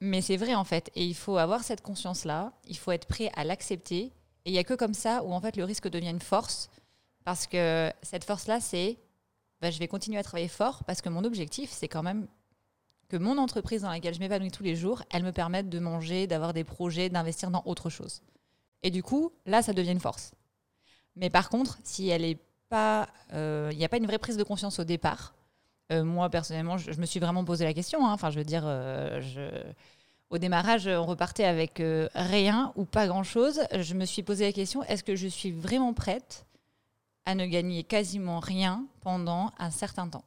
Mais 0.00 0.20
c'est 0.20 0.36
vrai 0.36 0.54
en 0.54 0.64
fait. 0.64 0.90
Et 0.94 1.04
il 1.04 1.14
faut 1.14 1.38
avoir 1.38 1.62
cette 1.62 1.82
conscience-là. 1.82 2.52
Il 2.68 2.76
faut 2.76 2.92
être 2.92 3.06
prêt 3.06 3.30
à 3.34 3.44
l'accepter. 3.44 4.12
Et 4.44 4.50
il 4.50 4.52
n'y 4.52 4.58
a 4.58 4.64
que 4.64 4.74
comme 4.74 4.94
ça 4.94 5.24
où 5.24 5.32
en 5.32 5.40
fait 5.40 5.56
le 5.56 5.64
risque 5.64 5.88
devient 5.88 6.10
une 6.10 6.20
force. 6.20 6.70
Parce 7.24 7.48
que 7.48 7.92
cette 8.02 8.22
force-là, 8.24 8.60
c'est 8.60 8.98
bah, 9.60 9.70
je 9.70 9.78
vais 9.78 9.88
continuer 9.88 10.18
à 10.18 10.22
travailler 10.22 10.48
fort 10.48 10.84
parce 10.84 11.00
que 11.00 11.08
mon 11.08 11.24
objectif, 11.24 11.70
c'est 11.72 11.88
quand 11.88 12.02
même 12.02 12.26
que 13.08 13.16
mon 13.16 13.38
entreprise 13.38 13.82
dans 13.82 13.90
laquelle 13.90 14.14
je 14.14 14.20
m'épanouis 14.20 14.50
tous 14.50 14.62
les 14.62 14.76
jours, 14.76 15.02
elle 15.10 15.22
me 15.22 15.32
permette 15.32 15.68
de 15.68 15.78
manger, 15.78 16.26
d'avoir 16.26 16.52
des 16.52 16.64
projets, 16.64 17.08
d'investir 17.08 17.50
dans 17.50 17.62
autre 17.64 17.90
chose. 17.90 18.22
Et 18.82 18.90
du 18.90 19.02
coup, 19.02 19.32
là, 19.46 19.62
ça 19.62 19.72
devient 19.72 19.92
une 19.92 20.00
force. 20.00 20.32
Mais 21.16 21.30
par 21.30 21.48
contre, 21.48 21.78
si 21.82 22.08
elle 22.08 22.24
est 22.24 22.38
pas, 22.68 23.08
euh, 23.32 23.70
il 23.72 23.78
n'y 23.78 23.84
a 23.84 23.88
pas 23.88 23.96
une 23.96 24.06
vraie 24.06 24.18
prise 24.18 24.36
de 24.36 24.42
conscience 24.42 24.78
au 24.78 24.84
départ. 24.84 25.34
Euh, 25.92 26.04
moi 26.04 26.28
personnellement, 26.30 26.78
je, 26.78 26.98
me 27.00 27.06
suis 27.06 27.20
vraiment 27.20 27.44
posé 27.44 27.64
la 27.64 27.72
question. 27.72 28.06
Hein. 28.06 28.12
Enfin, 28.12 28.30
je 28.30 28.38
veux 28.38 28.44
dire, 28.44 28.64
euh, 28.66 29.20
au 30.30 30.38
démarrage, 30.38 30.88
on 30.88 31.06
repartait 31.06 31.44
avec 31.44 31.82
rien 32.14 32.72
ou 32.76 32.84
pas 32.84 33.06
grand 33.06 33.22
chose. 33.22 33.60
Je 33.72 33.94
me 33.94 34.04
suis 34.04 34.22
posé 34.22 34.44
la 34.44 34.52
question 34.52 34.82
est-ce 34.84 35.04
que 35.04 35.14
je 35.14 35.28
suis 35.28 35.52
vraiment 35.52 35.94
prête 35.94 36.44
à 37.24 37.34
ne 37.34 37.46
gagner 37.46 37.82
quasiment 37.84 38.40
rien 38.40 38.84
pendant 39.00 39.52
un 39.58 39.70
certain 39.70 40.08
temps? 40.08 40.24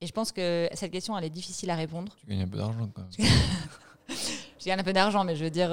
Et 0.00 0.06
je 0.06 0.12
pense 0.12 0.32
que 0.32 0.68
cette 0.74 0.92
question, 0.92 1.16
elle 1.18 1.24
est 1.24 1.30
difficile 1.30 1.70
à 1.70 1.76
répondre. 1.76 2.16
Tu 2.20 2.26
gagnes 2.26 2.42
un 2.42 2.48
peu 2.48 2.58
d'argent 2.58 2.88
quand 2.94 3.02
même. 3.02 3.30
je 4.08 4.64
gagne 4.64 4.80
un 4.80 4.84
peu 4.84 4.92
d'argent, 4.92 5.24
mais 5.24 5.36
je 5.36 5.44
veux 5.44 5.50
dire 5.50 5.70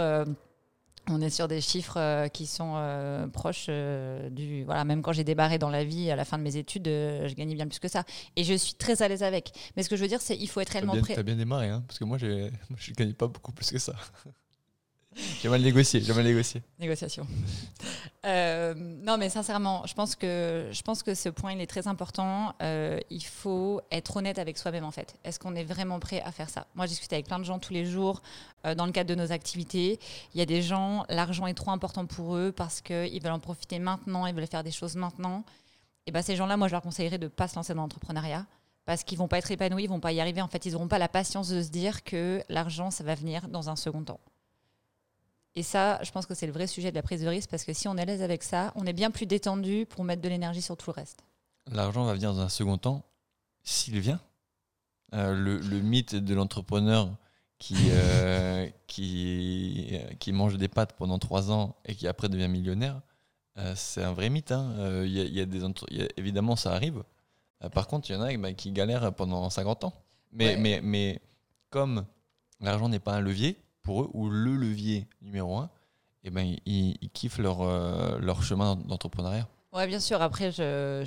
on 1.09 1.21
est 1.21 1.29
sur 1.29 1.47
des 1.47 1.61
chiffres 1.61 1.97
euh, 1.97 2.27
qui 2.27 2.47
sont 2.47 2.73
euh, 2.75 3.27
proches 3.27 3.67
euh, 3.69 4.29
du. 4.29 4.63
Voilà, 4.63 4.85
même 4.85 5.01
quand 5.01 5.11
j'ai 5.11 5.23
débarré 5.23 5.57
dans 5.57 5.69
la 5.69 5.83
vie 5.83 6.09
à 6.09 6.15
la 6.15 6.25
fin 6.25 6.37
de 6.37 6.43
mes 6.43 6.57
études, 6.57 6.85
je 6.87 7.33
gagnais 7.35 7.55
bien 7.55 7.67
plus 7.67 7.79
que 7.79 7.87
ça. 7.87 8.03
Et 8.35 8.43
je 8.43 8.53
suis 8.53 8.73
très 8.73 9.01
à 9.01 9.07
l'aise 9.07 9.23
avec. 9.23 9.51
Mais 9.75 9.83
ce 9.83 9.89
que 9.89 9.95
je 9.95 10.01
veux 10.01 10.07
dire, 10.07 10.21
c'est 10.21 10.37
qu'il 10.37 10.49
faut 10.49 10.61
être 10.61 10.69
réellement 10.69 10.97
prêt. 10.97 11.13
Tu 11.13 11.19
as 11.19 11.23
bien 11.23 11.35
démarré, 11.35 11.69
hein, 11.69 11.83
parce 11.87 11.99
que 11.99 12.05
moi, 12.05 12.17
je 12.17 12.25
ne 12.27 12.95
gagnais 12.95 13.13
pas 13.13 13.27
beaucoup 13.27 13.51
plus 13.51 13.69
que 13.71 13.79
ça. 13.79 13.93
J'ai 15.41 15.47
mal 15.47 15.61
négocié, 15.61 16.01
j'ai 16.01 16.13
mal 16.13 16.25
négocié. 16.25 16.61
Négociation. 16.79 17.25
Euh, 18.25 18.73
non, 18.75 19.17
mais 19.17 19.29
sincèrement, 19.29 19.85
je 19.85 19.93
pense 19.93 20.15
que 20.15 20.69
je 20.71 20.81
pense 20.81 21.03
que 21.03 21.13
ce 21.13 21.29
point 21.29 21.53
il 21.53 21.61
est 21.61 21.67
très 21.67 21.87
important. 21.87 22.53
Euh, 22.61 22.99
il 23.09 23.23
faut 23.23 23.81
être 23.91 24.17
honnête 24.17 24.39
avec 24.39 24.57
soi-même 24.57 24.83
en 24.83 24.91
fait. 24.91 25.15
Est-ce 25.23 25.39
qu'on 25.39 25.55
est 25.55 25.63
vraiment 25.63 25.99
prêt 25.99 26.21
à 26.21 26.31
faire 26.31 26.49
ça? 26.49 26.67
Moi, 26.75 26.85
je 26.85 26.91
discute 26.91 27.13
avec 27.13 27.27
plein 27.27 27.39
de 27.39 27.45
gens 27.45 27.59
tous 27.59 27.71
les 27.71 27.85
jours 27.85 28.21
euh, 28.65 28.75
dans 28.75 28.85
le 28.85 28.91
cadre 28.91 29.09
de 29.09 29.15
nos 29.15 29.31
activités. 29.31 29.99
Il 30.33 30.39
y 30.39 30.41
a 30.41 30.45
des 30.45 30.61
gens, 30.61 31.05
l'argent 31.07 31.47
est 31.47 31.53
trop 31.53 31.71
important 31.71 32.05
pour 32.05 32.35
eux 32.35 32.51
parce 32.51 32.81
qu'ils 32.81 33.21
veulent 33.21 33.31
en 33.31 33.39
profiter 33.39 33.79
maintenant, 33.79 34.25
ils 34.25 34.35
veulent 34.35 34.47
faire 34.47 34.63
des 34.63 34.71
choses 34.71 34.95
maintenant. 34.95 35.45
Et 36.07 36.11
ben 36.11 36.21
ces 36.21 36.35
gens-là, 36.35 36.57
moi, 36.57 36.67
je 36.67 36.73
leur 36.73 36.81
conseillerais 36.81 37.19
de 37.19 37.27
pas 37.27 37.47
se 37.47 37.55
lancer 37.55 37.73
dans 37.73 37.83
l'entrepreneuriat 37.83 38.45
parce 38.85 39.03
qu'ils 39.03 39.17
vont 39.17 39.27
pas 39.27 39.37
être 39.37 39.49
épanouis, 39.49 39.83
ils 39.83 39.89
vont 39.89 39.99
pas 39.99 40.11
y 40.11 40.19
arriver. 40.19 40.41
En 40.41 40.47
fait, 40.47 40.65
ils 40.65 40.73
n'auront 40.73 40.87
pas 40.87 40.99
la 40.99 41.07
patience 41.07 41.49
de 41.49 41.61
se 41.61 41.69
dire 41.69 42.03
que 42.03 42.43
l'argent, 42.49 42.91
ça 42.91 43.03
va 43.03 43.15
venir 43.15 43.47
dans 43.47 43.69
un 43.69 43.75
second 43.75 44.03
temps. 44.03 44.19
Et 45.55 45.63
ça, 45.63 45.99
je 46.03 46.11
pense 46.11 46.25
que 46.25 46.33
c'est 46.33 46.47
le 46.47 46.53
vrai 46.53 46.67
sujet 46.67 46.91
de 46.91 46.95
la 46.95 47.01
prise 47.01 47.21
de 47.21 47.27
risque 47.27 47.49
parce 47.49 47.63
que 47.63 47.71
si 47.71 47.87
on 47.87 47.97
est 47.97 48.01
à 48.01 48.05
l'aise 48.05 48.21
avec 48.21 48.43
ça, 48.43 48.73
on 48.75 48.85
est 48.85 48.93
bien 48.93 49.09
plus 49.09 49.25
détendu 49.25 49.85
pour 49.85 50.03
mettre 50.03 50.21
de 50.21 50.27
l'énergie 50.27 50.61
sur 50.61 50.75
tout 50.75 50.89
le 50.89 50.95
reste. 50.95 51.23
L'argent 51.71 52.03
va 52.05 52.13
venir 52.13 52.33
dans 52.33 52.41
un 52.41 52.49
second 52.49 52.77
temps, 52.77 53.03
s'il 53.63 53.99
vient. 53.99 54.19
Euh, 55.13 55.33
le, 55.33 55.81
mythe 55.81 56.15
de 56.15 56.33
l'entrepreneur 56.35 57.09
qui, 57.57 57.75
euh, 57.91 58.67
qui, 58.87 59.97
qui 60.19 60.33
mange 60.33 60.57
des 60.57 60.67
pâtes 60.67 60.93
pendant 60.97 61.19
trois 61.19 61.51
ans 61.51 61.75
et 61.85 61.95
qui 61.95 62.07
après 62.07 62.27
devient 62.27 62.49
millionnaire, 62.49 63.01
euh, 63.57 63.73
c'est 63.77 64.03
un 64.03 64.11
vrai 64.11 64.29
mythe. 64.29 64.51
Hein. 64.51 65.03
Il 65.05 65.11
y, 65.11 65.39
a, 65.39 65.45
des 65.45 65.61
évidemment, 66.17 66.57
ça 66.57 66.73
arrive. 66.73 67.03
par 67.73 67.87
contre, 67.87 68.09
il 68.09 68.13
y 68.13 68.15
en 68.17 68.21
a 68.21 68.35
bah, 68.35 68.51
qui 68.51 68.73
galèrent 68.73 69.13
pendant 69.13 69.49
50 69.49 69.85
ans. 69.85 69.93
Mais, 70.33 70.57
mais, 70.57 70.81
mais 70.83 71.21
comme 71.69 72.05
l'argent 72.59 72.89
n'est 72.89 72.99
pas 72.99 73.13
un 73.13 73.21
levier, 73.21 73.57
pour 73.85 74.01
eux, 74.01 74.09
ou 74.13 74.29
le 74.29 74.55
levier 74.57 75.07
numéro 75.21 75.57
un, 75.57 75.69
et 76.23 76.27
eh 76.27 76.31
ben, 76.31 76.55
ils, 76.65 77.09
kiffent 77.13 77.37
leur, 77.37 77.61
euh, 77.61 78.17
leur 78.19 78.41
chemin 78.41 78.75
d'entrepreneuriat. 78.75 79.47
Oui, 79.77 79.87
bien 79.87 79.99
sûr. 79.99 80.21
Après, 80.21 80.51
je, 80.53 81.03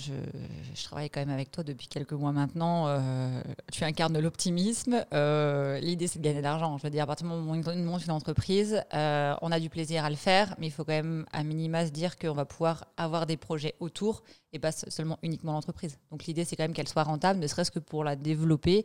travaille 0.84 1.08
quand 1.08 1.20
même 1.20 1.30
avec 1.30 1.50
toi 1.50 1.64
depuis 1.64 1.88
quelques 1.88 2.12
mois 2.12 2.32
maintenant. 2.32 2.87
Euh, 2.87 3.40
tu 3.72 3.82
incarnes 3.82 4.18
l'optimisme. 4.18 5.06
Euh, 5.14 5.78
l'idée, 5.80 6.06
c'est 6.06 6.18
de 6.18 6.25
gagner 6.25 6.40
de 6.40 6.42
l'argent. 6.42 6.76
Je 6.76 6.82
veux 6.82 6.90
dire, 6.90 7.04
à 7.04 7.06
partir 7.06 7.26
du 7.26 7.32
moment 7.32 7.50
où 7.50 7.54
on 7.54 7.76
monte 7.76 8.04
une 8.04 8.10
entreprise, 8.10 8.84
euh, 8.92 9.34
on 9.40 9.50
a 9.52 9.58
du 9.58 9.70
plaisir 9.70 10.04
à 10.04 10.10
le 10.10 10.16
faire, 10.16 10.54
mais 10.58 10.66
il 10.66 10.70
faut 10.70 10.84
quand 10.84 10.92
même, 10.92 11.25
à 11.32 11.44
minima, 11.44 11.87
se 11.87 11.92
dire 11.92 12.18
qu'on 12.18 12.34
va 12.34 12.44
pouvoir 12.44 12.84
avoir 12.98 13.25
des 13.25 13.38
projets 13.38 13.75
autour 13.80 14.22
et 14.52 14.58
pas 14.58 14.72
seulement 14.72 15.18
uniquement 15.22 15.52
l'entreprise. 15.52 15.96
Donc, 16.10 16.26
l'idée, 16.26 16.44
c'est 16.44 16.54
quand 16.54 16.64
même 16.64 16.75
qu'elle 16.75 16.88
soit 16.88 17.04
rentable, 17.04 17.40
ne 17.40 17.46
serait-ce 17.46 17.70
que 17.70 17.78
pour 17.78 18.04
la 18.04 18.16
développer 18.16 18.84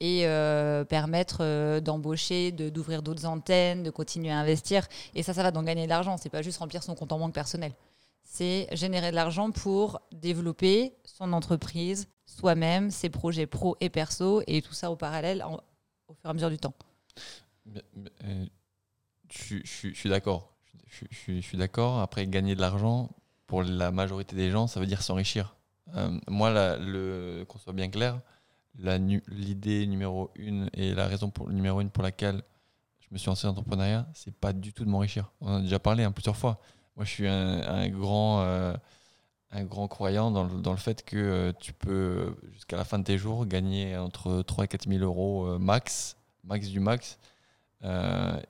et 0.00 0.24
permettre 0.88 1.78
d'embaucher, 1.78 2.50
d'ouvrir 2.50 3.02
d'autres 3.02 3.26
antennes, 3.26 3.84
de 3.84 3.90
continuer 3.90 4.32
à 4.32 4.38
investir. 4.38 4.88
Et 5.14 5.22
ça, 5.22 5.34
ça 5.34 5.44
va 5.44 5.52
donc 5.52 5.66
gagner 5.66 5.84
de 5.84 5.88
l'argent. 5.88 6.16
C'est 6.16 6.30
pas 6.30 6.42
juste 6.42 6.58
remplir 6.58 6.82
son 6.82 6.96
compte 6.96 7.12
en 7.12 7.18
banque 7.20 7.34
personnel 7.34 7.72
c'est 8.30 8.68
générer 8.70 9.10
de 9.10 9.16
l'argent 9.16 9.50
pour 9.50 10.00
développer 10.12 10.94
son 11.04 11.32
entreprise, 11.32 12.06
soi-même, 12.26 12.92
ses 12.92 13.10
projets 13.10 13.46
pro 13.46 13.76
et 13.80 13.90
perso, 13.90 14.40
et 14.46 14.62
tout 14.62 14.72
ça 14.72 14.92
au 14.92 14.96
parallèle 14.96 15.44
au 16.06 16.14
fur 16.14 16.26
et 16.26 16.28
à 16.28 16.32
mesure 16.32 16.48
du 16.48 16.56
temps. 16.56 16.72
Euh, 17.74 18.46
je, 19.28 19.56
suis 19.64 20.08
d'accord. 20.08 20.54
Je, 20.86 21.40
suis 21.40 21.58
d'accord. 21.58 21.98
Après, 21.98 22.24
gagner 22.28 22.54
de 22.54 22.60
l'argent, 22.60 23.10
pour 23.48 23.64
la 23.64 23.90
majorité 23.90 24.36
des 24.36 24.52
gens, 24.52 24.68
ça 24.68 24.78
veut 24.78 24.86
dire 24.86 25.02
s'enrichir. 25.02 25.56
Euh, 25.96 26.16
moi, 26.28 26.52
qu'on 27.46 27.58
soit 27.58 27.72
bien 27.72 27.88
clair, 27.88 28.20
l'idée 28.78 29.88
numéro 29.88 30.30
une 30.36 30.70
et 30.74 30.94
la 30.94 31.08
raison 31.08 31.32
numéro 31.48 31.80
une 31.80 31.90
pour 31.90 32.04
laquelle 32.04 32.42
je 33.00 33.08
me 33.10 33.18
suis 33.18 33.26
lancé 33.26 33.48
dans 33.48 33.54
l'entrepreneuriat, 33.54 34.06
c'est 34.14 34.34
pas 34.34 34.52
du 34.52 34.72
tout 34.72 34.84
de 34.84 34.90
m'enrichir. 34.90 35.32
On 35.40 35.48
en 35.48 35.56
a 35.56 35.60
déjà 35.62 35.80
parlé 35.80 36.04
hein, 36.04 36.12
plusieurs 36.12 36.36
fois. 36.36 36.60
Moi, 36.96 37.04
je 37.04 37.10
suis 37.10 37.28
un, 37.28 37.88
grand, 37.88 38.42
euh, 38.42 38.74
un 39.50 39.64
grand 39.64 39.88
croyant 39.88 40.30
dans 40.30 40.44
le, 40.44 40.60
dans 40.60 40.72
le 40.72 40.76
fait 40.76 41.04
que 41.04 41.16
euh, 41.16 41.52
tu 41.58 41.72
peux, 41.72 42.36
jusqu'à 42.52 42.76
la 42.76 42.84
fin 42.84 42.98
de 42.98 43.04
tes 43.04 43.18
jours, 43.18 43.46
gagner 43.46 43.96
entre 43.96 44.42
3 44.42 44.64
et 44.64 44.68
4 44.68 44.88
000 44.88 45.02
euros 45.02 45.46
euh, 45.46 45.58
max, 45.58 46.16
max 46.44 46.68
du 46.68 46.80
max, 46.80 47.18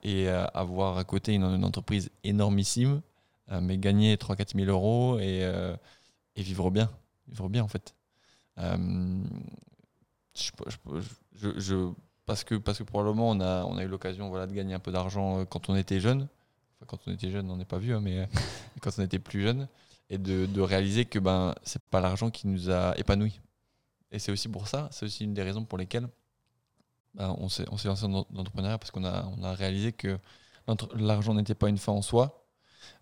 et 0.03 0.27
avoir 0.27 0.97
à 0.97 1.05
côté 1.05 1.33
une, 1.33 1.63
entreprise 1.63 2.09
énormissime, 2.25 3.01
mais 3.49 3.77
gagner 3.77 4.17
3 4.17 4.35
4 4.35 4.55
000 4.55 4.69
euros 4.69 5.19
et, 5.19 5.49
et, 6.35 6.41
vivre 6.41 6.69
bien. 6.69 6.89
Vivre 7.29 7.47
bien, 7.47 7.63
en 7.63 7.69
fait. 7.69 7.95
Je, 10.35 11.93
parce, 12.25 12.43
que, 12.43 12.55
parce 12.55 12.79
que 12.79 12.83
probablement, 12.83 13.29
on 13.29 13.39
a, 13.39 13.63
on 13.63 13.77
a 13.77 13.83
eu 13.83 13.87
l'occasion 13.87 14.27
voilà, 14.27 14.47
de 14.47 14.53
gagner 14.53 14.73
un 14.73 14.79
peu 14.79 14.91
d'argent 14.91 15.45
quand 15.45 15.69
on 15.69 15.77
était 15.77 16.01
jeune 16.01 16.27
quand 16.87 16.99
on 17.07 17.11
était 17.11 17.31
jeune, 17.31 17.49
on 17.49 17.57
n'est 17.57 17.65
pas 17.65 17.77
vieux, 17.77 17.95
hein, 17.95 18.01
mais 18.01 18.19
euh, 18.19 18.25
quand 18.81 18.91
on 18.97 19.03
était 19.03 19.19
plus 19.19 19.41
jeune, 19.41 19.67
et 20.09 20.17
de, 20.17 20.59
réaliser 20.59 21.05
que 21.05 21.19
ben 21.19 21.55
c'est 21.63 21.81
pas 21.83 22.01
l'argent 22.01 22.29
qui 22.29 22.47
nous 22.47 22.69
a 22.69 22.97
épanouis. 22.97 23.39
Et 24.11 24.19
c'est 24.19 24.31
aussi 24.31 24.49
pour 24.49 24.67
ça, 24.67 24.89
c'est 24.91 25.05
aussi 25.05 25.23
une 25.23 25.33
des 25.33 25.41
raisons 25.41 25.63
pour 25.63 25.77
lesquelles 25.77 26.09
ben, 27.13 27.33
on 27.37 27.47
s'est 27.47 27.65
lancé 27.65 28.07
dans 28.07 28.25
l'entrepreneuriat 28.33 28.77
parce 28.77 28.91
qu'on 28.91 29.05
a, 29.05 29.25
on 29.37 29.43
a 29.43 29.53
réalisé 29.53 29.93
que 29.93 30.19
l'argent 30.95 31.33
n'était 31.33 31.55
pas 31.55 31.69
une 31.69 31.77
fin 31.77 31.93
en 31.93 32.01
soi, 32.01 32.45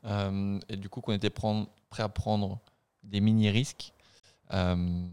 euh, 0.05 0.59
et 0.69 0.77
du 0.77 0.87
coup 0.89 1.01
qu'on 1.01 1.13
était 1.13 1.31
prêt 1.31 2.03
à 2.03 2.09
prendre 2.09 2.59
des 3.03 3.21
mini 3.21 3.49
risques. 3.49 3.93
Euh, 4.51 5.07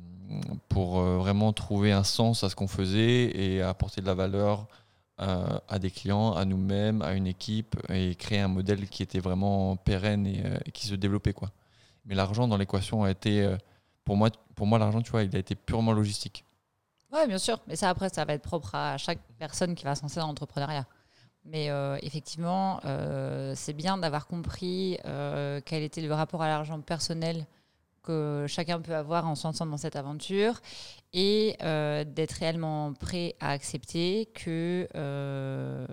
pour 0.68 1.00
vraiment 1.00 1.52
trouver 1.52 1.92
un 1.92 2.02
sens 2.02 2.42
à 2.42 2.48
ce 2.48 2.56
qu'on 2.56 2.66
faisait 2.66 3.30
et 3.36 3.62
apporter 3.62 4.00
de 4.00 4.06
la 4.06 4.14
valeur 4.14 4.66
euh, 5.18 5.58
à 5.68 5.78
des 5.78 5.90
clients, 5.90 6.34
à 6.34 6.44
nous-mêmes, 6.44 7.00
à 7.00 7.14
une 7.14 7.26
équipe 7.26 7.74
et 7.88 8.14
créer 8.16 8.40
un 8.40 8.48
modèle 8.48 8.86
qui 8.86 9.02
était 9.02 9.18
vraiment 9.18 9.74
pérenne 9.76 10.26
et, 10.26 10.42
euh, 10.44 10.58
qui 10.74 10.86
se 10.86 10.94
développait. 10.94 11.32
Quoi. 11.32 11.50
Mais 12.04 12.14
l'argent 12.14 12.46
dans 12.46 12.58
l'équation 12.58 13.02
a 13.02 13.10
été, 13.10 13.42
euh, 13.42 13.56
pour 14.04 14.16
moi, 14.16 14.28
pour 14.54 14.66
moi 14.66 14.78
l'argent, 14.78 15.00
tu 15.00 15.10
vois, 15.10 15.22
il 15.22 15.34
a 15.34 15.38
été 15.38 15.54
purement 15.54 15.92
logistique. 15.92 16.44
Oui, 17.12 17.26
bien 17.26 17.38
sûr. 17.38 17.58
Mais 17.66 17.76
ça, 17.76 17.88
après, 17.88 18.10
ça 18.10 18.26
va 18.26 18.34
être 18.34 18.42
propre 18.42 18.74
à 18.74 18.98
chaque 18.98 19.20
personne 19.38 19.74
qui 19.74 19.84
va 19.84 19.94
se 19.94 20.02
lancer 20.02 20.20
dans 20.20 20.26
l'entrepreneuriat. 20.26 20.84
Mais 21.46 21.70
effectivement, 22.02 22.80
c'est 23.54 23.72
bien 23.72 23.96
d'avoir 23.98 24.26
compris 24.26 24.98
quel 25.64 25.82
était 25.84 26.00
le 26.00 26.12
rapport 26.12 26.42
à 26.42 26.48
l'argent 26.48 26.80
personnel 26.80 27.46
que 28.06 28.46
chacun 28.48 28.80
peut 28.80 28.94
avoir 28.94 29.26
en 29.26 29.34
se 29.34 29.46
lançant 29.46 29.66
dans 29.66 29.76
cette 29.76 29.96
aventure 29.96 30.60
et 31.12 31.56
euh, 31.62 32.04
d'être 32.04 32.32
réellement 32.32 32.94
prêt 32.94 33.34
à 33.40 33.50
accepter 33.50 34.26
que 34.34 34.88
euh, 34.94 35.86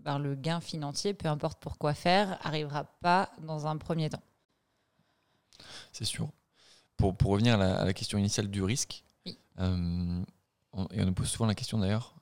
ben, 0.00 0.18
le 0.18 0.34
gain 0.34 0.60
financier, 0.60 1.12
peu 1.12 1.28
importe 1.28 1.60
pour 1.60 1.76
quoi 1.76 1.92
faire, 1.92 2.38
arrivera 2.42 2.84
pas 2.84 3.30
dans 3.42 3.66
un 3.66 3.76
premier 3.76 4.08
temps. 4.08 4.22
C'est 5.92 6.04
sûr. 6.04 6.28
Pour, 6.96 7.16
pour 7.16 7.32
revenir 7.32 7.60
à 7.60 7.84
la, 7.84 7.92
question 7.92 8.18
initiale 8.18 8.48
du 8.48 8.62
risque, 8.62 9.04
euh, 9.58 10.22
on, 10.72 10.86
et 10.92 11.02
on 11.02 11.06
nous 11.06 11.12
pose 11.12 11.28
souvent 11.28 11.46
la 11.46 11.54
question 11.54 11.78
d'ailleurs, 11.78 12.14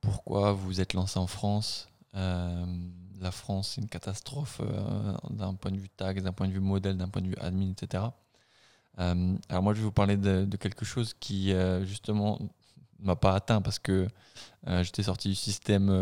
pourquoi 0.00 0.52
vous 0.52 0.82
êtes 0.82 0.92
lancé 0.92 1.18
en 1.18 1.26
France 1.26 1.88
la 2.14 3.30
France, 3.30 3.72
c'est 3.74 3.80
une 3.80 3.88
catastrophe 3.88 4.60
euh, 4.60 5.16
d'un 5.30 5.54
point 5.54 5.70
de 5.70 5.78
vue 5.78 5.88
taxe, 5.88 6.22
d'un 6.22 6.32
point 6.32 6.46
de 6.46 6.52
vue 6.52 6.60
modèle, 6.60 6.96
d'un 6.96 7.08
point 7.08 7.22
de 7.22 7.28
vue 7.28 7.36
admin, 7.40 7.70
etc. 7.70 8.04
Euh, 8.98 9.36
alors 9.48 9.62
moi, 9.62 9.74
je 9.74 9.78
vais 9.78 9.84
vous 9.84 9.92
parler 9.92 10.16
de, 10.16 10.56
quelque 10.56 10.84
chose 10.84 11.14
qui, 11.18 11.52
euh, 11.52 11.84
justement, 11.84 12.38
ne 13.00 13.06
m'a 13.06 13.16
pas 13.16 13.34
atteint 13.34 13.60
parce 13.60 13.78
que 13.78 14.08
j'étais 14.66 15.02
sorti 15.02 15.28
du 15.28 15.34
système 15.34 15.92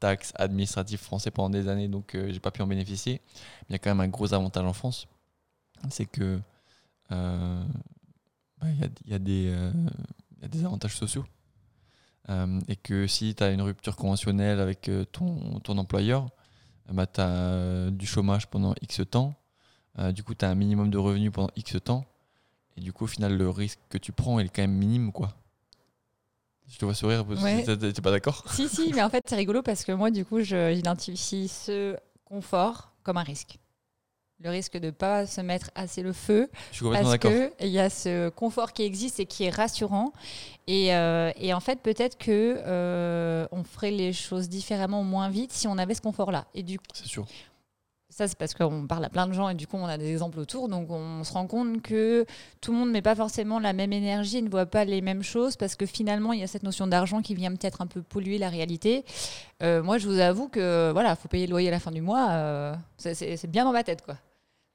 taxe 0.00 0.32
administratif 0.36 1.00
français 1.02 1.30
pendant 1.30 1.50
des 1.50 1.68
années, 1.68 1.86
donc 1.86 2.10
j'ai 2.14 2.40
pas 2.40 2.50
pu 2.50 2.62
en 2.62 2.66
bénéficier. 2.66 3.20
Mais 3.34 3.66
il 3.70 3.72
y 3.72 3.76
a 3.76 3.78
quand 3.78 3.90
même 3.90 4.00
un 4.00 4.08
gros 4.08 4.34
avantage 4.34 4.64
en 4.64 4.72
France, 4.72 5.06
c'est 5.90 6.06
que 6.06 6.40
ben, 7.10 7.66
il 9.06 9.12
euh, 9.12 9.72
y 10.40 10.44
a 10.44 10.48
des 10.48 10.64
avantages 10.64 10.96
sociaux. 10.96 11.24
Euh, 12.30 12.58
et 12.68 12.76
que 12.76 13.06
si 13.06 13.34
tu 13.34 13.42
as 13.42 13.50
une 13.50 13.60
rupture 13.62 13.96
conventionnelle 13.96 14.58
avec 14.60 14.88
euh, 14.88 15.04
ton, 15.04 15.60
ton 15.60 15.76
employeur, 15.78 16.26
bah, 16.90 17.06
tu 17.06 17.20
as 17.20 17.90
du 17.90 18.06
chômage 18.06 18.46
pendant 18.48 18.74
X 18.82 19.00
temps. 19.10 19.34
du 20.12 20.22
coup, 20.22 20.34
tu 20.34 20.44
as 20.44 20.50
un 20.50 20.54
minimum 20.54 20.90
de 20.90 20.98
revenus 20.98 21.32
pendant 21.32 21.50
X 21.56 21.76
temps. 21.82 22.04
Et 22.76 22.80
du 22.80 22.92
coup, 22.92 23.04
au 23.04 23.06
final, 23.08 23.36
le 23.36 23.48
risque 23.48 23.78
que 23.88 23.98
tu 23.98 24.12
prends, 24.12 24.38
il 24.40 24.46
est 24.46 24.48
quand 24.48 24.62
même 24.62 24.72
minime. 24.76 25.12
quoi. 25.12 25.32
Je 26.66 26.78
te 26.78 26.84
vois 26.84 26.94
sourire, 26.94 27.26
Ouais. 27.28 27.62
t'es 27.64 27.92
pas 28.02 28.10
d'accord 28.10 28.44
Si, 28.50 28.68
si, 28.68 28.92
mais 28.94 29.02
en 29.02 29.10
fait, 29.10 29.22
c'est 29.26 29.36
rigolo 29.36 29.62
parce 29.62 29.84
que 29.84 29.92
moi, 29.92 30.10
du 30.10 30.24
coup, 30.24 30.40
j'identifie 30.40 31.46
ce 31.48 31.96
confort 32.24 32.92
comme 33.02 33.18
un 33.18 33.22
risque. 33.22 33.58
Le 34.44 34.50
risque 34.50 34.76
de 34.76 34.86
ne 34.86 34.90
pas 34.90 35.24
se 35.26 35.40
mettre 35.40 35.70
assez 35.74 36.02
le 36.02 36.12
feu 36.12 36.50
Je 36.70 36.76
suis 36.76 36.84
complètement 36.84 37.16
parce 37.18 37.34
qu'il 37.58 37.68
y 37.70 37.78
a 37.78 37.88
ce 37.88 38.28
confort 38.28 38.74
qui 38.74 38.82
existe 38.82 39.18
et 39.18 39.24
qui 39.24 39.44
est 39.44 39.50
rassurant. 39.50 40.12
Et, 40.66 40.94
euh, 40.94 41.32
et 41.38 41.54
en 41.54 41.60
fait, 41.60 41.80
peut-être 41.80 42.18
que 42.18 42.56
euh, 42.58 43.46
on 43.52 43.64
ferait 43.64 43.90
les 43.90 44.12
choses 44.12 44.50
différemment 44.50 45.02
moins 45.02 45.30
vite 45.30 45.50
si 45.50 45.66
on 45.66 45.78
avait 45.78 45.94
ce 45.94 46.02
confort-là. 46.02 46.44
Et 46.54 46.62
du 46.62 46.78
coup, 46.78 46.84
C'est 46.92 47.06
sûr. 47.06 47.24
ça, 48.10 48.28
c'est 48.28 48.36
parce 48.36 48.52
qu'on 48.52 48.86
parle 48.86 49.06
à 49.06 49.08
plein 49.08 49.26
de 49.26 49.32
gens 49.32 49.48
et 49.48 49.54
du 49.54 49.66
coup, 49.66 49.78
on 49.78 49.86
a 49.86 49.96
des 49.96 50.10
exemples 50.12 50.38
autour. 50.38 50.68
Donc, 50.68 50.90
on 50.90 51.24
se 51.24 51.32
rend 51.32 51.46
compte 51.46 51.80
que 51.80 52.26
tout 52.60 52.70
le 52.72 52.76
monde 52.78 52.88
ne 52.88 52.92
met 52.92 53.00
pas 53.02 53.14
forcément 53.14 53.58
la 53.58 53.72
même 53.72 53.94
énergie 53.94 54.42
ne 54.42 54.50
voit 54.50 54.66
pas 54.66 54.84
les 54.84 55.00
mêmes 55.00 55.22
choses 55.22 55.56
parce 55.56 55.74
que 55.74 55.86
finalement, 55.86 56.34
il 56.34 56.40
y 56.40 56.42
a 56.42 56.46
cette 56.48 56.64
notion 56.64 56.86
d'argent 56.86 57.22
qui 57.22 57.34
vient 57.34 57.50
peut-être 57.50 57.80
un 57.80 57.86
peu 57.86 58.02
polluer 58.02 58.36
la 58.36 58.50
réalité. 58.50 59.06
Euh, 59.62 59.82
moi, 59.82 59.96
je 59.96 60.06
vous 60.06 60.18
avoue 60.18 60.48
que 60.48 60.90
voilà, 60.92 61.16
faut 61.16 61.28
payer 61.28 61.46
le 61.46 61.50
loyer 61.52 61.68
à 61.68 61.70
la 61.72 61.80
fin 61.80 61.90
du 61.90 62.02
mois. 62.02 62.28
euh, 62.32 62.74
c'est 62.98 63.50
bien 63.50 63.64
dans 63.64 63.72
ma 63.72 63.82
tête, 63.84 64.02
quoi. 64.02 64.16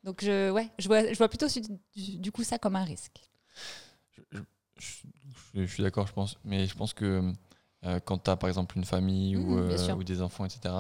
Donc, 0.03 0.23
je, 0.23 0.49
ouais, 0.51 0.69
je 0.79 0.87
vois, 0.87 1.11
je 1.11 1.17
vois 1.17 1.27
plutôt 1.29 1.47
du, 1.95 2.17
du 2.17 2.31
coup 2.31 2.43
ça 2.43 2.57
comme 2.57 2.75
un 2.75 2.83
risque. 2.83 3.19
Je, 4.11 4.21
je- 4.77 5.03
je 5.55 5.65
suis 5.65 5.83
d'accord, 5.83 6.07
je 6.07 6.13
pense. 6.13 6.37
Mais 6.43 6.65
je 6.67 6.75
pense 6.75 6.93
que 6.93 7.33
euh, 7.85 7.99
quand 7.99 8.17
tu 8.19 8.29
as 8.29 8.37
par 8.37 8.49
exemple 8.49 8.77
une 8.77 8.85
famille 8.85 9.35
ou, 9.35 9.55
bien 9.67 9.89
euh, 9.89 9.95
ou 9.95 10.03
des 10.03 10.21
enfants, 10.21 10.45
etc., 10.45 10.73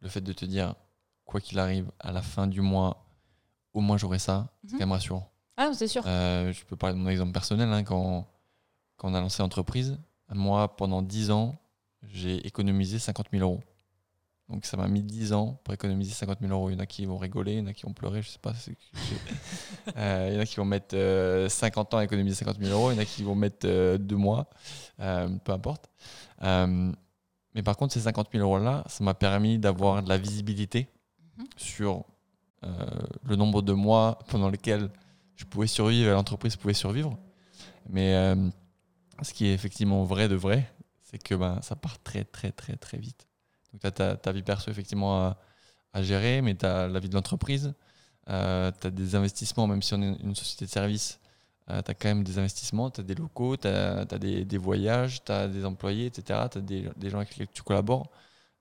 le 0.00 0.08
fait 0.08 0.20
de 0.20 0.32
te 0.32 0.44
dire, 0.44 0.74
quoi 1.24 1.40
qu'il 1.40 1.58
arrive, 1.58 1.90
à 2.00 2.12
la 2.12 2.22
fin 2.22 2.46
du 2.46 2.60
mois, 2.60 3.06
au 3.74 3.80
moins 3.80 3.96
j'aurai 3.98 4.18
ça, 4.18 4.52
c'est 4.66 4.72
quand 4.72 4.78
même 4.80 4.92
rassurant. 4.92 5.30
Ah, 5.56 5.70
c'est 5.74 5.88
sûr. 5.88 6.02
Euh, 6.06 6.52
je 6.52 6.64
peux 6.64 6.76
parler 6.76 6.96
de 6.96 7.00
mon 7.00 7.08
exemple 7.10 7.32
personnel. 7.32 7.68
hein, 7.72 7.84
quand, 7.84 8.26
quand 8.96 9.10
on 9.10 9.14
a 9.14 9.20
lancé 9.20 9.42
l'entreprise, 9.42 9.98
moi, 10.30 10.76
pendant 10.76 11.02
10 11.02 11.30
ans, 11.30 11.54
j'ai 12.02 12.46
économisé 12.46 12.98
50 12.98 13.26
000 13.32 13.42
euros. 13.42 13.60
Donc 14.52 14.66
ça 14.66 14.76
m'a 14.76 14.86
mis 14.86 15.02
10 15.02 15.32
ans 15.32 15.60
pour 15.64 15.74
économiser 15.74 16.12
50 16.12 16.38
000 16.40 16.52
euros. 16.52 16.70
Il 16.70 16.74
y 16.74 16.76
en 16.76 16.80
a 16.80 16.86
qui 16.86 17.06
vont 17.06 17.16
rigoler, 17.16 17.54
il 17.54 17.58
y 17.58 17.62
en 17.62 17.66
a 17.66 17.72
qui 17.72 17.82
vont 17.84 17.92
pleurer, 17.92 18.22
je 18.22 18.28
sais 18.28 18.38
pas. 18.38 18.52
Euh, 19.96 20.28
il 20.30 20.34
y 20.36 20.38
en 20.38 20.40
a 20.40 20.46
qui 20.46 20.56
vont 20.56 20.64
mettre 20.64 20.94
euh, 20.96 21.48
50 21.48 21.94
ans 21.94 21.98
à 21.98 22.04
économiser 22.04 22.36
50 22.36 22.58
000 22.60 22.70
euros, 22.72 22.92
il 22.92 22.94
y 22.94 22.98
en 22.98 23.02
a 23.02 23.04
qui 23.04 23.24
vont 23.24 23.34
mettre 23.34 23.96
2 23.96 24.16
mois, 24.16 24.48
euh, 25.00 25.28
peu 25.44 25.52
importe. 25.52 25.90
Euh, 26.42 26.92
mais 27.54 27.62
par 27.62 27.76
contre, 27.76 27.92
ces 27.94 28.00
50 28.00 28.28
000 28.32 28.44
euros-là, 28.44 28.84
ça 28.86 29.02
m'a 29.02 29.14
permis 29.14 29.58
d'avoir 29.58 30.02
de 30.02 30.08
la 30.08 30.18
visibilité 30.18 30.88
Mhm. 31.38 31.46
sur 31.56 32.04
euh, 32.64 32.86
le 33.24 33.36
nombre 33.36 33.62
de 33.62 33.72
mois 33.72 34.18
pendant 34.28 34.50
lesquels 34.50 34.90
je 35.36 35.44
pouvais 35.44 35.66
survivre 35.66 36.10
et 36.10 36.12
l'entreprise 36.12 36.56
pouvait 36.56 36.74
survivre. 36.74 37.18
Mais 37.88 38.14
euh, 38.14 38.48
ce 39.22 39.32
qui 39.32 39.46
est 39.46 39.54
effectivement 39.54 40.04
vrai 40.04 40.28
de 40.28 40.36
vrai, 40.36 40.70
c'est 41.02 41.18
que 41.22 41.34
ben, 41.34 41.60
ça 41.62 41.74
part 41.74 41.98
très 42.02 42.24
très 42.24 42.52
très 42.52 42.76
très 42.76 42.98
vite. 42.98 43.26
Donc 43.72 43.80
tu 43.94 44.02
as 44.02 44.16
ta, 44.16 44.32
vie 44.32 44.42
perso 44.42 44.70
effectivement 44.70 45.34
à, 45.92 46.02
gérer, 46.02 46.42
mais 46.42 46.54
tu 46.54 46.66
as 46.66 46.88
la 46.88 47.00
vie 47.00 47.08
de 47.08 47.14
l'entreprise, 47.14 47.74
tu 48.26 48.32
as 48.32 48.90
des 48.90 49.14
investissements, 49.14 49.66
même 49.66 49.82
si 49.82 49.94
on 49.94 50.02
est 50.02 50.16
une 50.22 50.34
société 50.34 50.64
de 50.66 50.70
service, 50.70 51.18
tu 51.68 51.72
as 51.72 51.94
quand 51.94 52.08
même 52.08 52.24
des 52.24 52.38
investissements, 52.38 52.90
tu 52.90 53.00
as 53.00 53.04
des 53.04 53.14
locaux, 53.14 53.56
tu 53.56 53.68
as, 53.68 54.04
des, 54.18 54.44
des 54.44 54.58
voyages, 54.58 55.22
tu 55.24 55.32
as 55.32 55.48
des 55.48 55.64
employés, 55.64 56.06
etc. 56.06 56.40
Tu 56.50 56.58
as 56.58 56.60
des, 56.60 56.88
des 56.96 57.10
gens 57.10 57.18
avec 57.18 57.30
lesquels 57.30 57.52
tu 57.52 57.62
collabores. 57.62 58.10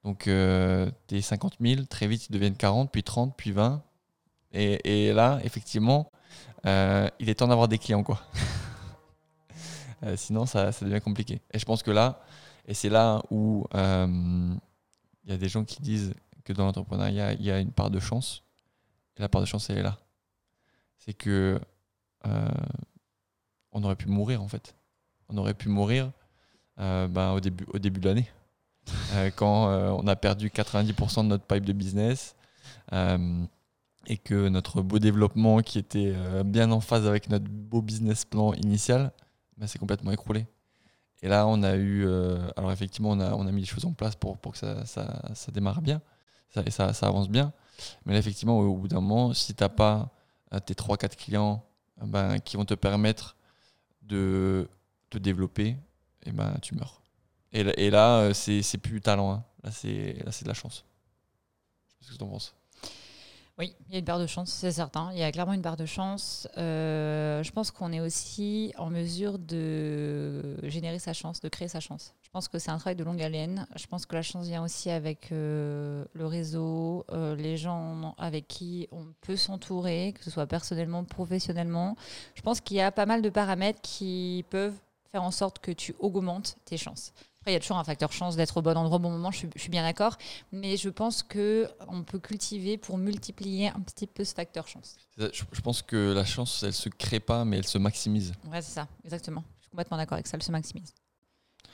Donc 0.04 0.28
euh, 0.28 0.90
tes 1.08 1.22
50 1.22 1.58
000, 1.62 1.84
très 1.86 2.08
vite 2.08 2.28
ils 2.30 2.34
deviennent 2.34 2.56
40, 2.56 2.92
puis 2.92 3.04
30, 3.04 3.36
puis 3.36 3.52
20. 3.52 3.84
Et, 4.54 5.08
et 5.08 5.14
là, 5.14 5.40
effectivement, 5.44 6.12
euh, 6.66 7.08
il 7.20 7.30
est 7.30 7.36
temps 7.36 7.48
d'avoir 7.48 7.68
des 7.68 7.78
clients. 7.78 8.04
quoi. 8.04 8.22
Euh, 10.04 10.16
sinon, 10.18 10.48
ça, 10.48 10.72
ça 10.72 10.84
devient 10.84 11.00
compliqué. 11.00 11.42
Et 11.54 11.60
je 11.60 11.66
pense 11.66 11.84
que 11.84 11.92
là, 11.92 12.24
et 12.68 12.74
c'est 12.74 12.90
là 12.90 13.22
où 13.30 13.68
euh, 13.76 14.56
il 15.24 15.32
y 15.32 15.34
a 15.34 15.38
des 15.38 15.50
gens 15.50 15.64
qui 15.64 15.82
disent 15.82 16.14
que 16.44 16.54
dans 16.54 16.66
l'entrepreneuriat, 16.66 17.34
il 17.34 17.44
y 17.44 17.52
a 17.52 17.60
une 17.60 17.72
part 17.72 17.90
de 17.90 18.00
chance. 18.00 18.44
Et 19.18 19.22
la 19.22 19.30
part 19.30 19.42
de 19.42 19.46
chance, 19.46 19.70
elle 19.70 19.80
est 19.80 19.84
là. 19.84 19.98
C'est 20.98 21.14
que 21.14 21.60
euh, 22.26 22.50
on 23.72 23.84
aurait 23.84 23.96
pu 23.96 24.08
mourir, 24.08 24.42
en 24.42 24.48
fait. 24.48 24.76
On 25.30 25.38
aurait 25.38 25.54
pu 25.54 25.70
mourir 25.70 26.12
euh, 26.80 27.08
ben, 27.08 27.32
au, 27.32 27.40
début, 27.40 27.66
au 27.74 27.80
début 27.80 28.00
de 28.00 28.10
l'année. 28.10 28.30
Euh, 29.14 29.30
quand 29.36 29.68
on 30.00 30.08
a 30.08 30.16
perdu 30.16 30.48
90% 30.48 31.24
de 31.24 31.28
notre 31.28 31.46
pipe 31.46 31.66
de 31.66 31.74
business 31.74 32.36
et 32.92 34.18
que 34.18 34.50
notre 34.50 34.82
beau 34.82 35.00
développement 35.00 35.62
qui 35.62 35.78
était 35.78 36.16
bien 36.44 36.72
en 36.72 36.80
phase 36.80 37.06
avec 37.06 37.30
notre 37.30 37.46
beau 37.46 37.82
business 37.82 38.26
plan 38.26 38.54
initial 38.54 39.12
ben, 39.58 39.68
s'est 39.68 39.78
complètement 39.78 40.12
écroulé. 40.12 40.48
Et 41.22 41.28
là, 41.30 41.48
on 41.48 41.62
a 41.64 41.76
eu. 41.76 42.06
euh, 42.06 42.38
alors, 42.58 42.72
effectivement, 42.72 43.12
on 43.12 43.20
a, 43.20 43.34
on 43.34 43.46
a 43.48 43.52
mis 43.52 43.62
les 43.62 43.68
choses 43.68 43.86
en 43.86 43.94
place 43.94 44.16
pour, 44.16 44.38
pour 44.38 44.54
que 44.54 44.58
ça, 44.58 44.86
ça, 44.86 45.22
ça 45.36 45.52
démarre 45.52 45.82
bien 45.82 46.02
ça, 46.50 46.64
et 46.66 46.72
ça, 46.72 46.94
ça 46.94 47.08
avance 47.08 47.30
bien. 47.30 47.54
Mais 48.06 48.14
là, 48.14 48.20
effectivement, 48.20 48.60
au, 48.60 48.76
bout 48.76 48.88
d'un 48.88 49.02
moment, 49.02 49.34
si 49.34 49.54
tu 49.54 49.64
n'as 49.64 49.70
pas 49.70 50.10
euh, 50.54 50.60
tes 50.60 50.74
3-4 50.74 51.16
clients 51.16 51.64
euh, 52.02 52.06
ben, 52.06 52.40
qui 52.40 52.58
vont 52.58 52.66
te 52.66 52.74
permettre 52.74 53.36
de 54.02 54.70
te 55.10 55.18
développer, 55.18 55.78
et 56.24 56.32
ben, 56.32 56.56
tu 56.62 56.76
meurs. 56.76 57.02
Et, 57.54 57.64
là- 57.64 57.74
et 57.78 57.90
là, 57.90 58.34
c'est 58.34 58.78
plus 58.78 59.02
talent. 59.02 59.32
hein. 59.34 59.44
Là, 59.64 59.72
c'est 59.72 60.14
là, 60.26 60.32
c'est 60.32 60.44
de 60.44 60.50
la 60.50 60.54
chance. 60.56 60.86
Je 61.88 61.92
sais 61.92 61.98
pas 62.00 62.06
ce 62.08 62.12
que 62.14 62.18
tu 62.18 62.24
en 62.24 62.28
penses. 62.30 62.56
Oui, 63.62 63.76
il 63.90 63.94
y 63.94 63.96
a 63.96 64.00
une 64.00 64.06
part 64.06 64.18
de 64.18 64.26
chance, 64.26 64.50
c'est 64.50 64.72
certain. 64.72 65.12
Il 65.14 65.20
y 65.20 65.24
a 65.24 65.32
clairement 65.32 65.54
une 65.54 65.62
part 65.62 65.78
de 65.78 65.86
chance. 65.86 66.48
Euh, 66.58 67.44
je 67.44 67.52
pense 67.52 67.70
qu'on 67.70 67.94
est 67.94 68.00
aussi 68.00 68.74
en 68.76 68.90
mesure 68.90 69.38
de 69.38 70.58
générer 70.64 70.98
sa 70.98 71.14
chance, 71.14 71.42
de 71.42 71.48
créer 71.48 71.68
sa 71.68 71.80
chance. 71.80 72.16
Je 72.24 72.30
pense 72.32 72.48
que 72.48 72.58
c'est 72.58 72.72
un 72.72 72.80
travail 72.80 72.96
de 72.96 73.04
longue 73.04 73.22
haleine. 73.22 73.68
Je 73.76 73.86
pense 73.86 74.08
que 74.08 74.16
la 74.16 74.24
chance 74.24 74.48
vient 74.48 74.64
aussi 74.64 74.90
avec 74.90 75.32
euh, 75.32 76.04
le 76.14 76.26
réseau, 76.26 77.06
euh, 77.12 77.36
les 77.36 77.56
gens 77.56 78.16
avec 78.18 78.48
qui 78.48 78.88
on 78.92 79.06
peut 79.22 79.36
s'entourer, 79.36 80.16
que 80.18 80.24
ce 80.24 80.32
soit 80.32 80.48
personnellement, 80.48 81.04
professionnellement. 81.04 81.96
Je 82.34 82.42
pense 82.42 82.62
qu'il 82.62 82.78
y 82.78 82.82
a 82.82 82.92
pas 82.92 83.06
mal 83.06 83.22
de 83.22 83.30
paramètres 83.30 83.82
qui 83.84 84.44
peuvent 84.50 84.80
faire 85.12 85.22
en 85.22 85.30
sorte 85.30 85.60
que 85.60 85.72
tu 85.72 85.94
augmentes 86.00 86.58
tes 86.66 86.78
chances. 86.78 87.14
Après, 87.42 87.52
il 87.52 87.54
y 87.56 87.58
a 87.58 87.60
toujours 87.60 87.80
un 87.80 87.84
facteur 87.84 88.12
chance 88.12 88.36
d'être 88.36 88.58
au 88.58 88.62
bon 88.62 88.78
endroit 88.78 88.98
au 88.98 89.00
bon 89.00 89.10
moment, 89.10 89.32
je 89.32 89.38
suis, 89.40 89.50
je 89.56 89.62
suis 89.62 89.72
bien 89.72 89.82
d'accord. 89.82 90.16
Mais 90.52 90.78
je 90.78 90.90
pense 90.90 91.24
que 91.24 91.68
on 91.88 92.04
peut 92.04 92.20
cultiver 92.20 92.78
pour 92.78 93.00
multiplier 93.00 93.70
un 93.70 93.80
petit 93.80 94.06
peu 94.06 94.24
ce 94.24 94.36
facteur 94.36 94.68
chance. 94.68 94.96
Je, 95.18 95.62
pense 95.62 95.82
que 95.82 96.14
la 96.14 96.24
chance, 96.24 96.62
elle 96.62 96.74
se 96.74 96.88
crée 96.90 97.20
pas, 97.20 97.44
mais 97.44 97.58
elle 97.58 97.66
se 97.66 97.80
maximise. 97.80 98.34
Ouais, 98.52 98.62
c'est 98.62 98.74
ça, 98.74 98.88
exactement. 99.04 99.44
Je 99.58 99.64
suis 99.64 99.70
complètement 99.72 99.98
d'accord 99.98 100.14
avec 100.14 100.28
ça, 100.28 100.38
elle 100.38 100.44
se 100.44 100.52
maximise. 100.52 100.94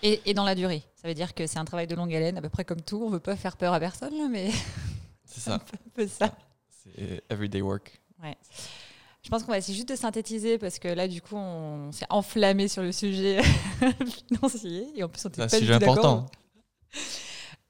Et, 0.03 0.21
et 0.25 0.33
dans 0.33 0.45
la 0.45 0.55
durée. 0.55 0.83
Ça 0.95 1.09
veut 1.09 1.13
dire 1.13 1.33
que 1.33 1.45
c'est 1.47 1.59
un 1.59 1.65
travail 1.65 1.87
de 1.87 1.95
longue 1.95 2.15
haleine, 2.15 2.37
à 2.37 2.41
peu 2.41 2.49
près 2.49 2.63
comme 2.63 2.81
tout. 2.81 3.03
On 3.03 3.09
veut 3.09 3.19
pas 3.19 3.35
faire 3.35 3.57
peur 3.57 3.73
à 3.73 3.79
personne, 3.81 4.31
mais 4.31 4.51
C'est 5.25 5.41
ça. 5.41 5.55
un 5.55 5.89
peu 5.93 6.07
ça. 6.07 6.33
C'est 6.69 7.23
everyday 7.29 7.61
work. 7.61 7.99
Je 9.27 9.29
pense 9.29 9.43
qu'on 9.43 9.51
va 9.51 9.57
essayer 9.57 9.75
juste 9.75 9.89
de 9.89 9.95
synthétiser 9.97 10.57
parce 10.57 10.79
que 10.79 10.87
là, 10.87 11.05
du 11.05 11.21
coup, 11.21 11.35
on 11.35 11.91
s'est 11.91 12.05
enflammé 12.09 12.69
sur 12.69 12.81
le 12.81 12.93
sujet 12.93 13.41
financier. 14.29 14.87
Et 14.95 15.03
en 15.03 15.09
plus, 15.09 15.25
on 15.25 15.27
était 15.27 15.35
C'est 15.35 15.41
un 15.41 15.47
pas 15.49 15.59
du 15.59 15.65
sujet 15.65 15.79
tout 15.79 15.83
important. 15.83 16.27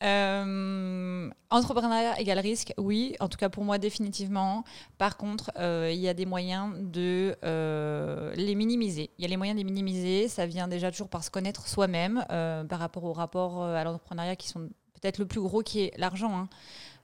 Euh, 0.03 1.31
entrepreneuriat 1.49 2.21
égale 2.21 2.37
risque, 2.37 2.75
oui, 2.77 3.15
en 3.19 3.27
tout 3.27 3.39
cas 3.39 3.49
pour 3.49 3.63
moi 3.63 3.79
définitivement. 3.79 4.65
Par 4.99 5.17
contre, 5.17 5.49
euh, 5.57 5.89
il 5.91 5.99
y 5.99 6.07
a 6.07 6.13
des 6.13 6.27
moyens 6.27 6.75
de 6.79 7.35
euh, 7.43 8.35
les 8.35 8.53
minimiser. 8.53 9.09
Il 9.17 9.23
y 9.23 9.25
a 9.25 9.27
les 9.27 9.37
moyens 9.37 9.55
de 9.55 9.61
les 9.65 9.65
minimiser. 9.65 10.27
Ça 10.27 10.45
vient 10.45 10.67
déjà 10.67 10.91
toujours 10.91 11.09
par 11.09 11.23
se 11.23 11.31
connaître 11.31 11.67
soi-même 11.67 12.23
par 12.29 12.77
rapport 12.77 13.03
au 13.03 13.13
rapport 13.13 13.63
à 13.63 13.83
l'entrepreneuriat 13.83 14.35
qui 14.35 14.47
sont 14.47 14.69
peut-être 15.01 15.17
le 15.17 15.25
plus 15.25 15.41
gros 15.41 15.63
qui 15.63 15.79
est 15.79 15.93
l'argent. 15.97 16.37
hein. 16.37 16.49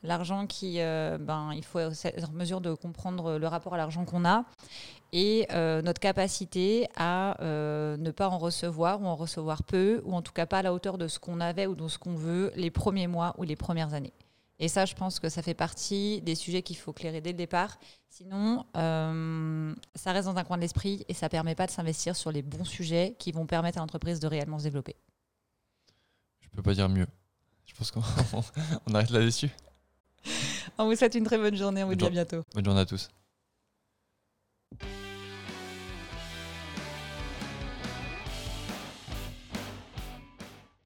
L'argent 0.04 0.48
qui, 0.48 0.82
euh, 0.82 1.18
ben, 1.18 1.52
il 1.56 1.63
faut 1.63 1.80
être 1.80 2.30
en 2.30 2.34
mesure 2.34 2.60
de 2.60 2.74
comprendre 2.74 3.38
le 3.38 3.48
rapport 3.48 3.74
à 3.74 3.78
l'argent 3.78 4.04
qu'on 4.04 4.26
a 4.26 4.44
et 5.13 5.48
euh, 5.52 5.82
notre 5.82 6.02
capacité 6.02 6.88
à 6.98 7.42
euh, 7.42 7.96
ne 7.96 8.12
pas 8.12 8.28
en 8.28 8.38
recevoir 8.38 9.02
ou 9.02 9.06
en 9.06 9.16
recevoir 9.16 9.63
peu, 9.63 10.02
ou 10.04 10.13
en 10.13 10.22
tout 10.22 10.34
cas 10.34 10.46
pas 10.46 10.60
à 10.60 10.62
la 10.62 10.74
hauteur 10.74 10.98
de 10.98 11.08
ce 11.08 11.20
qu'on 11.20 11.39
avait 11.39 11.68
ou 11.68 11.76
de 11.76 11.88
ce 11.88 11.98
qu'on 11.98 12.16
veut 12.16 12.52
les 12.56 12.70
premiers 12.70 13.08
mois 13.08 13.34
ou 13.38 13.44
les 13.44 13.56
premières 13.56 13.94
années. 13.94 14.13
Et 14.60 14.68
ça, 14.68 14.86
je 14.86 14.94
pense 14.94 15.20
que 15.20 15.30
ça 15.30 15.42
fait 15.42 15.54
partie 15.54 16.22
des 16.22 16.36
sujets 16.36 16.63
qu'il 16.63 16.78
faut 16.78 16.94
clairer 16.94 17.22
dès 17.22 17.32
le 17.32 17.38
départ. 17.38 17.78
Sinon, 18.10 18.66
ça 18.74 20.12
reste 20.12 20.28
dans 20.28 20.38
un 20.38 20.44
coin 20.44 20.58
de 20.58 20.62
l'esprit 20.62 21.06
et 21.08 21.13
ça 21.13 21.28
permet 21.28 21.56
pas 21.56 21.66
de 21.66 21.72
s'investir 21.72 22.16
sur 22.16 22.32
les 22.32 22.42
bons 22.42 22.66
sujets 22.66 23.16
qui 23.20 23.32
vont 23.32 23.46
permettre 23.46 23.78
à 23.78 23.82
l'entreprise 23.82 24.20
de 24.20 24.28
réellement 24.28 24.60
se 24.60 24.66
développer. 24.66 24.96
Je 26.42 26.50
peux 26.50 26.62
pas 26.62 26.74
dire 26.74 26.88
mieux. 26.89 27.08
Je 27.66 27.74
pense 27.74 27.89
qu'on 27.89 28.02
on 28.88 28.94
arrête 28.94 29.10
là-dessus. 29.10 29.50
On 30.78 30.86
vous 30.86 30.96
souhaite 30.96 31.16
une 31.16 31.24
très 31.24 31.38
bonne 31.38 31.56
journée. 31.56 31.84
On 31.84 31.88
vous 31.88 31.96
dit 31.96 32.06
à 32.06 32.10
bientôt. 32.10 32.44
Bonne 32.54 32.66
journée 32.66 32.82
à 32.82 32.86
tous. 32.86 33.10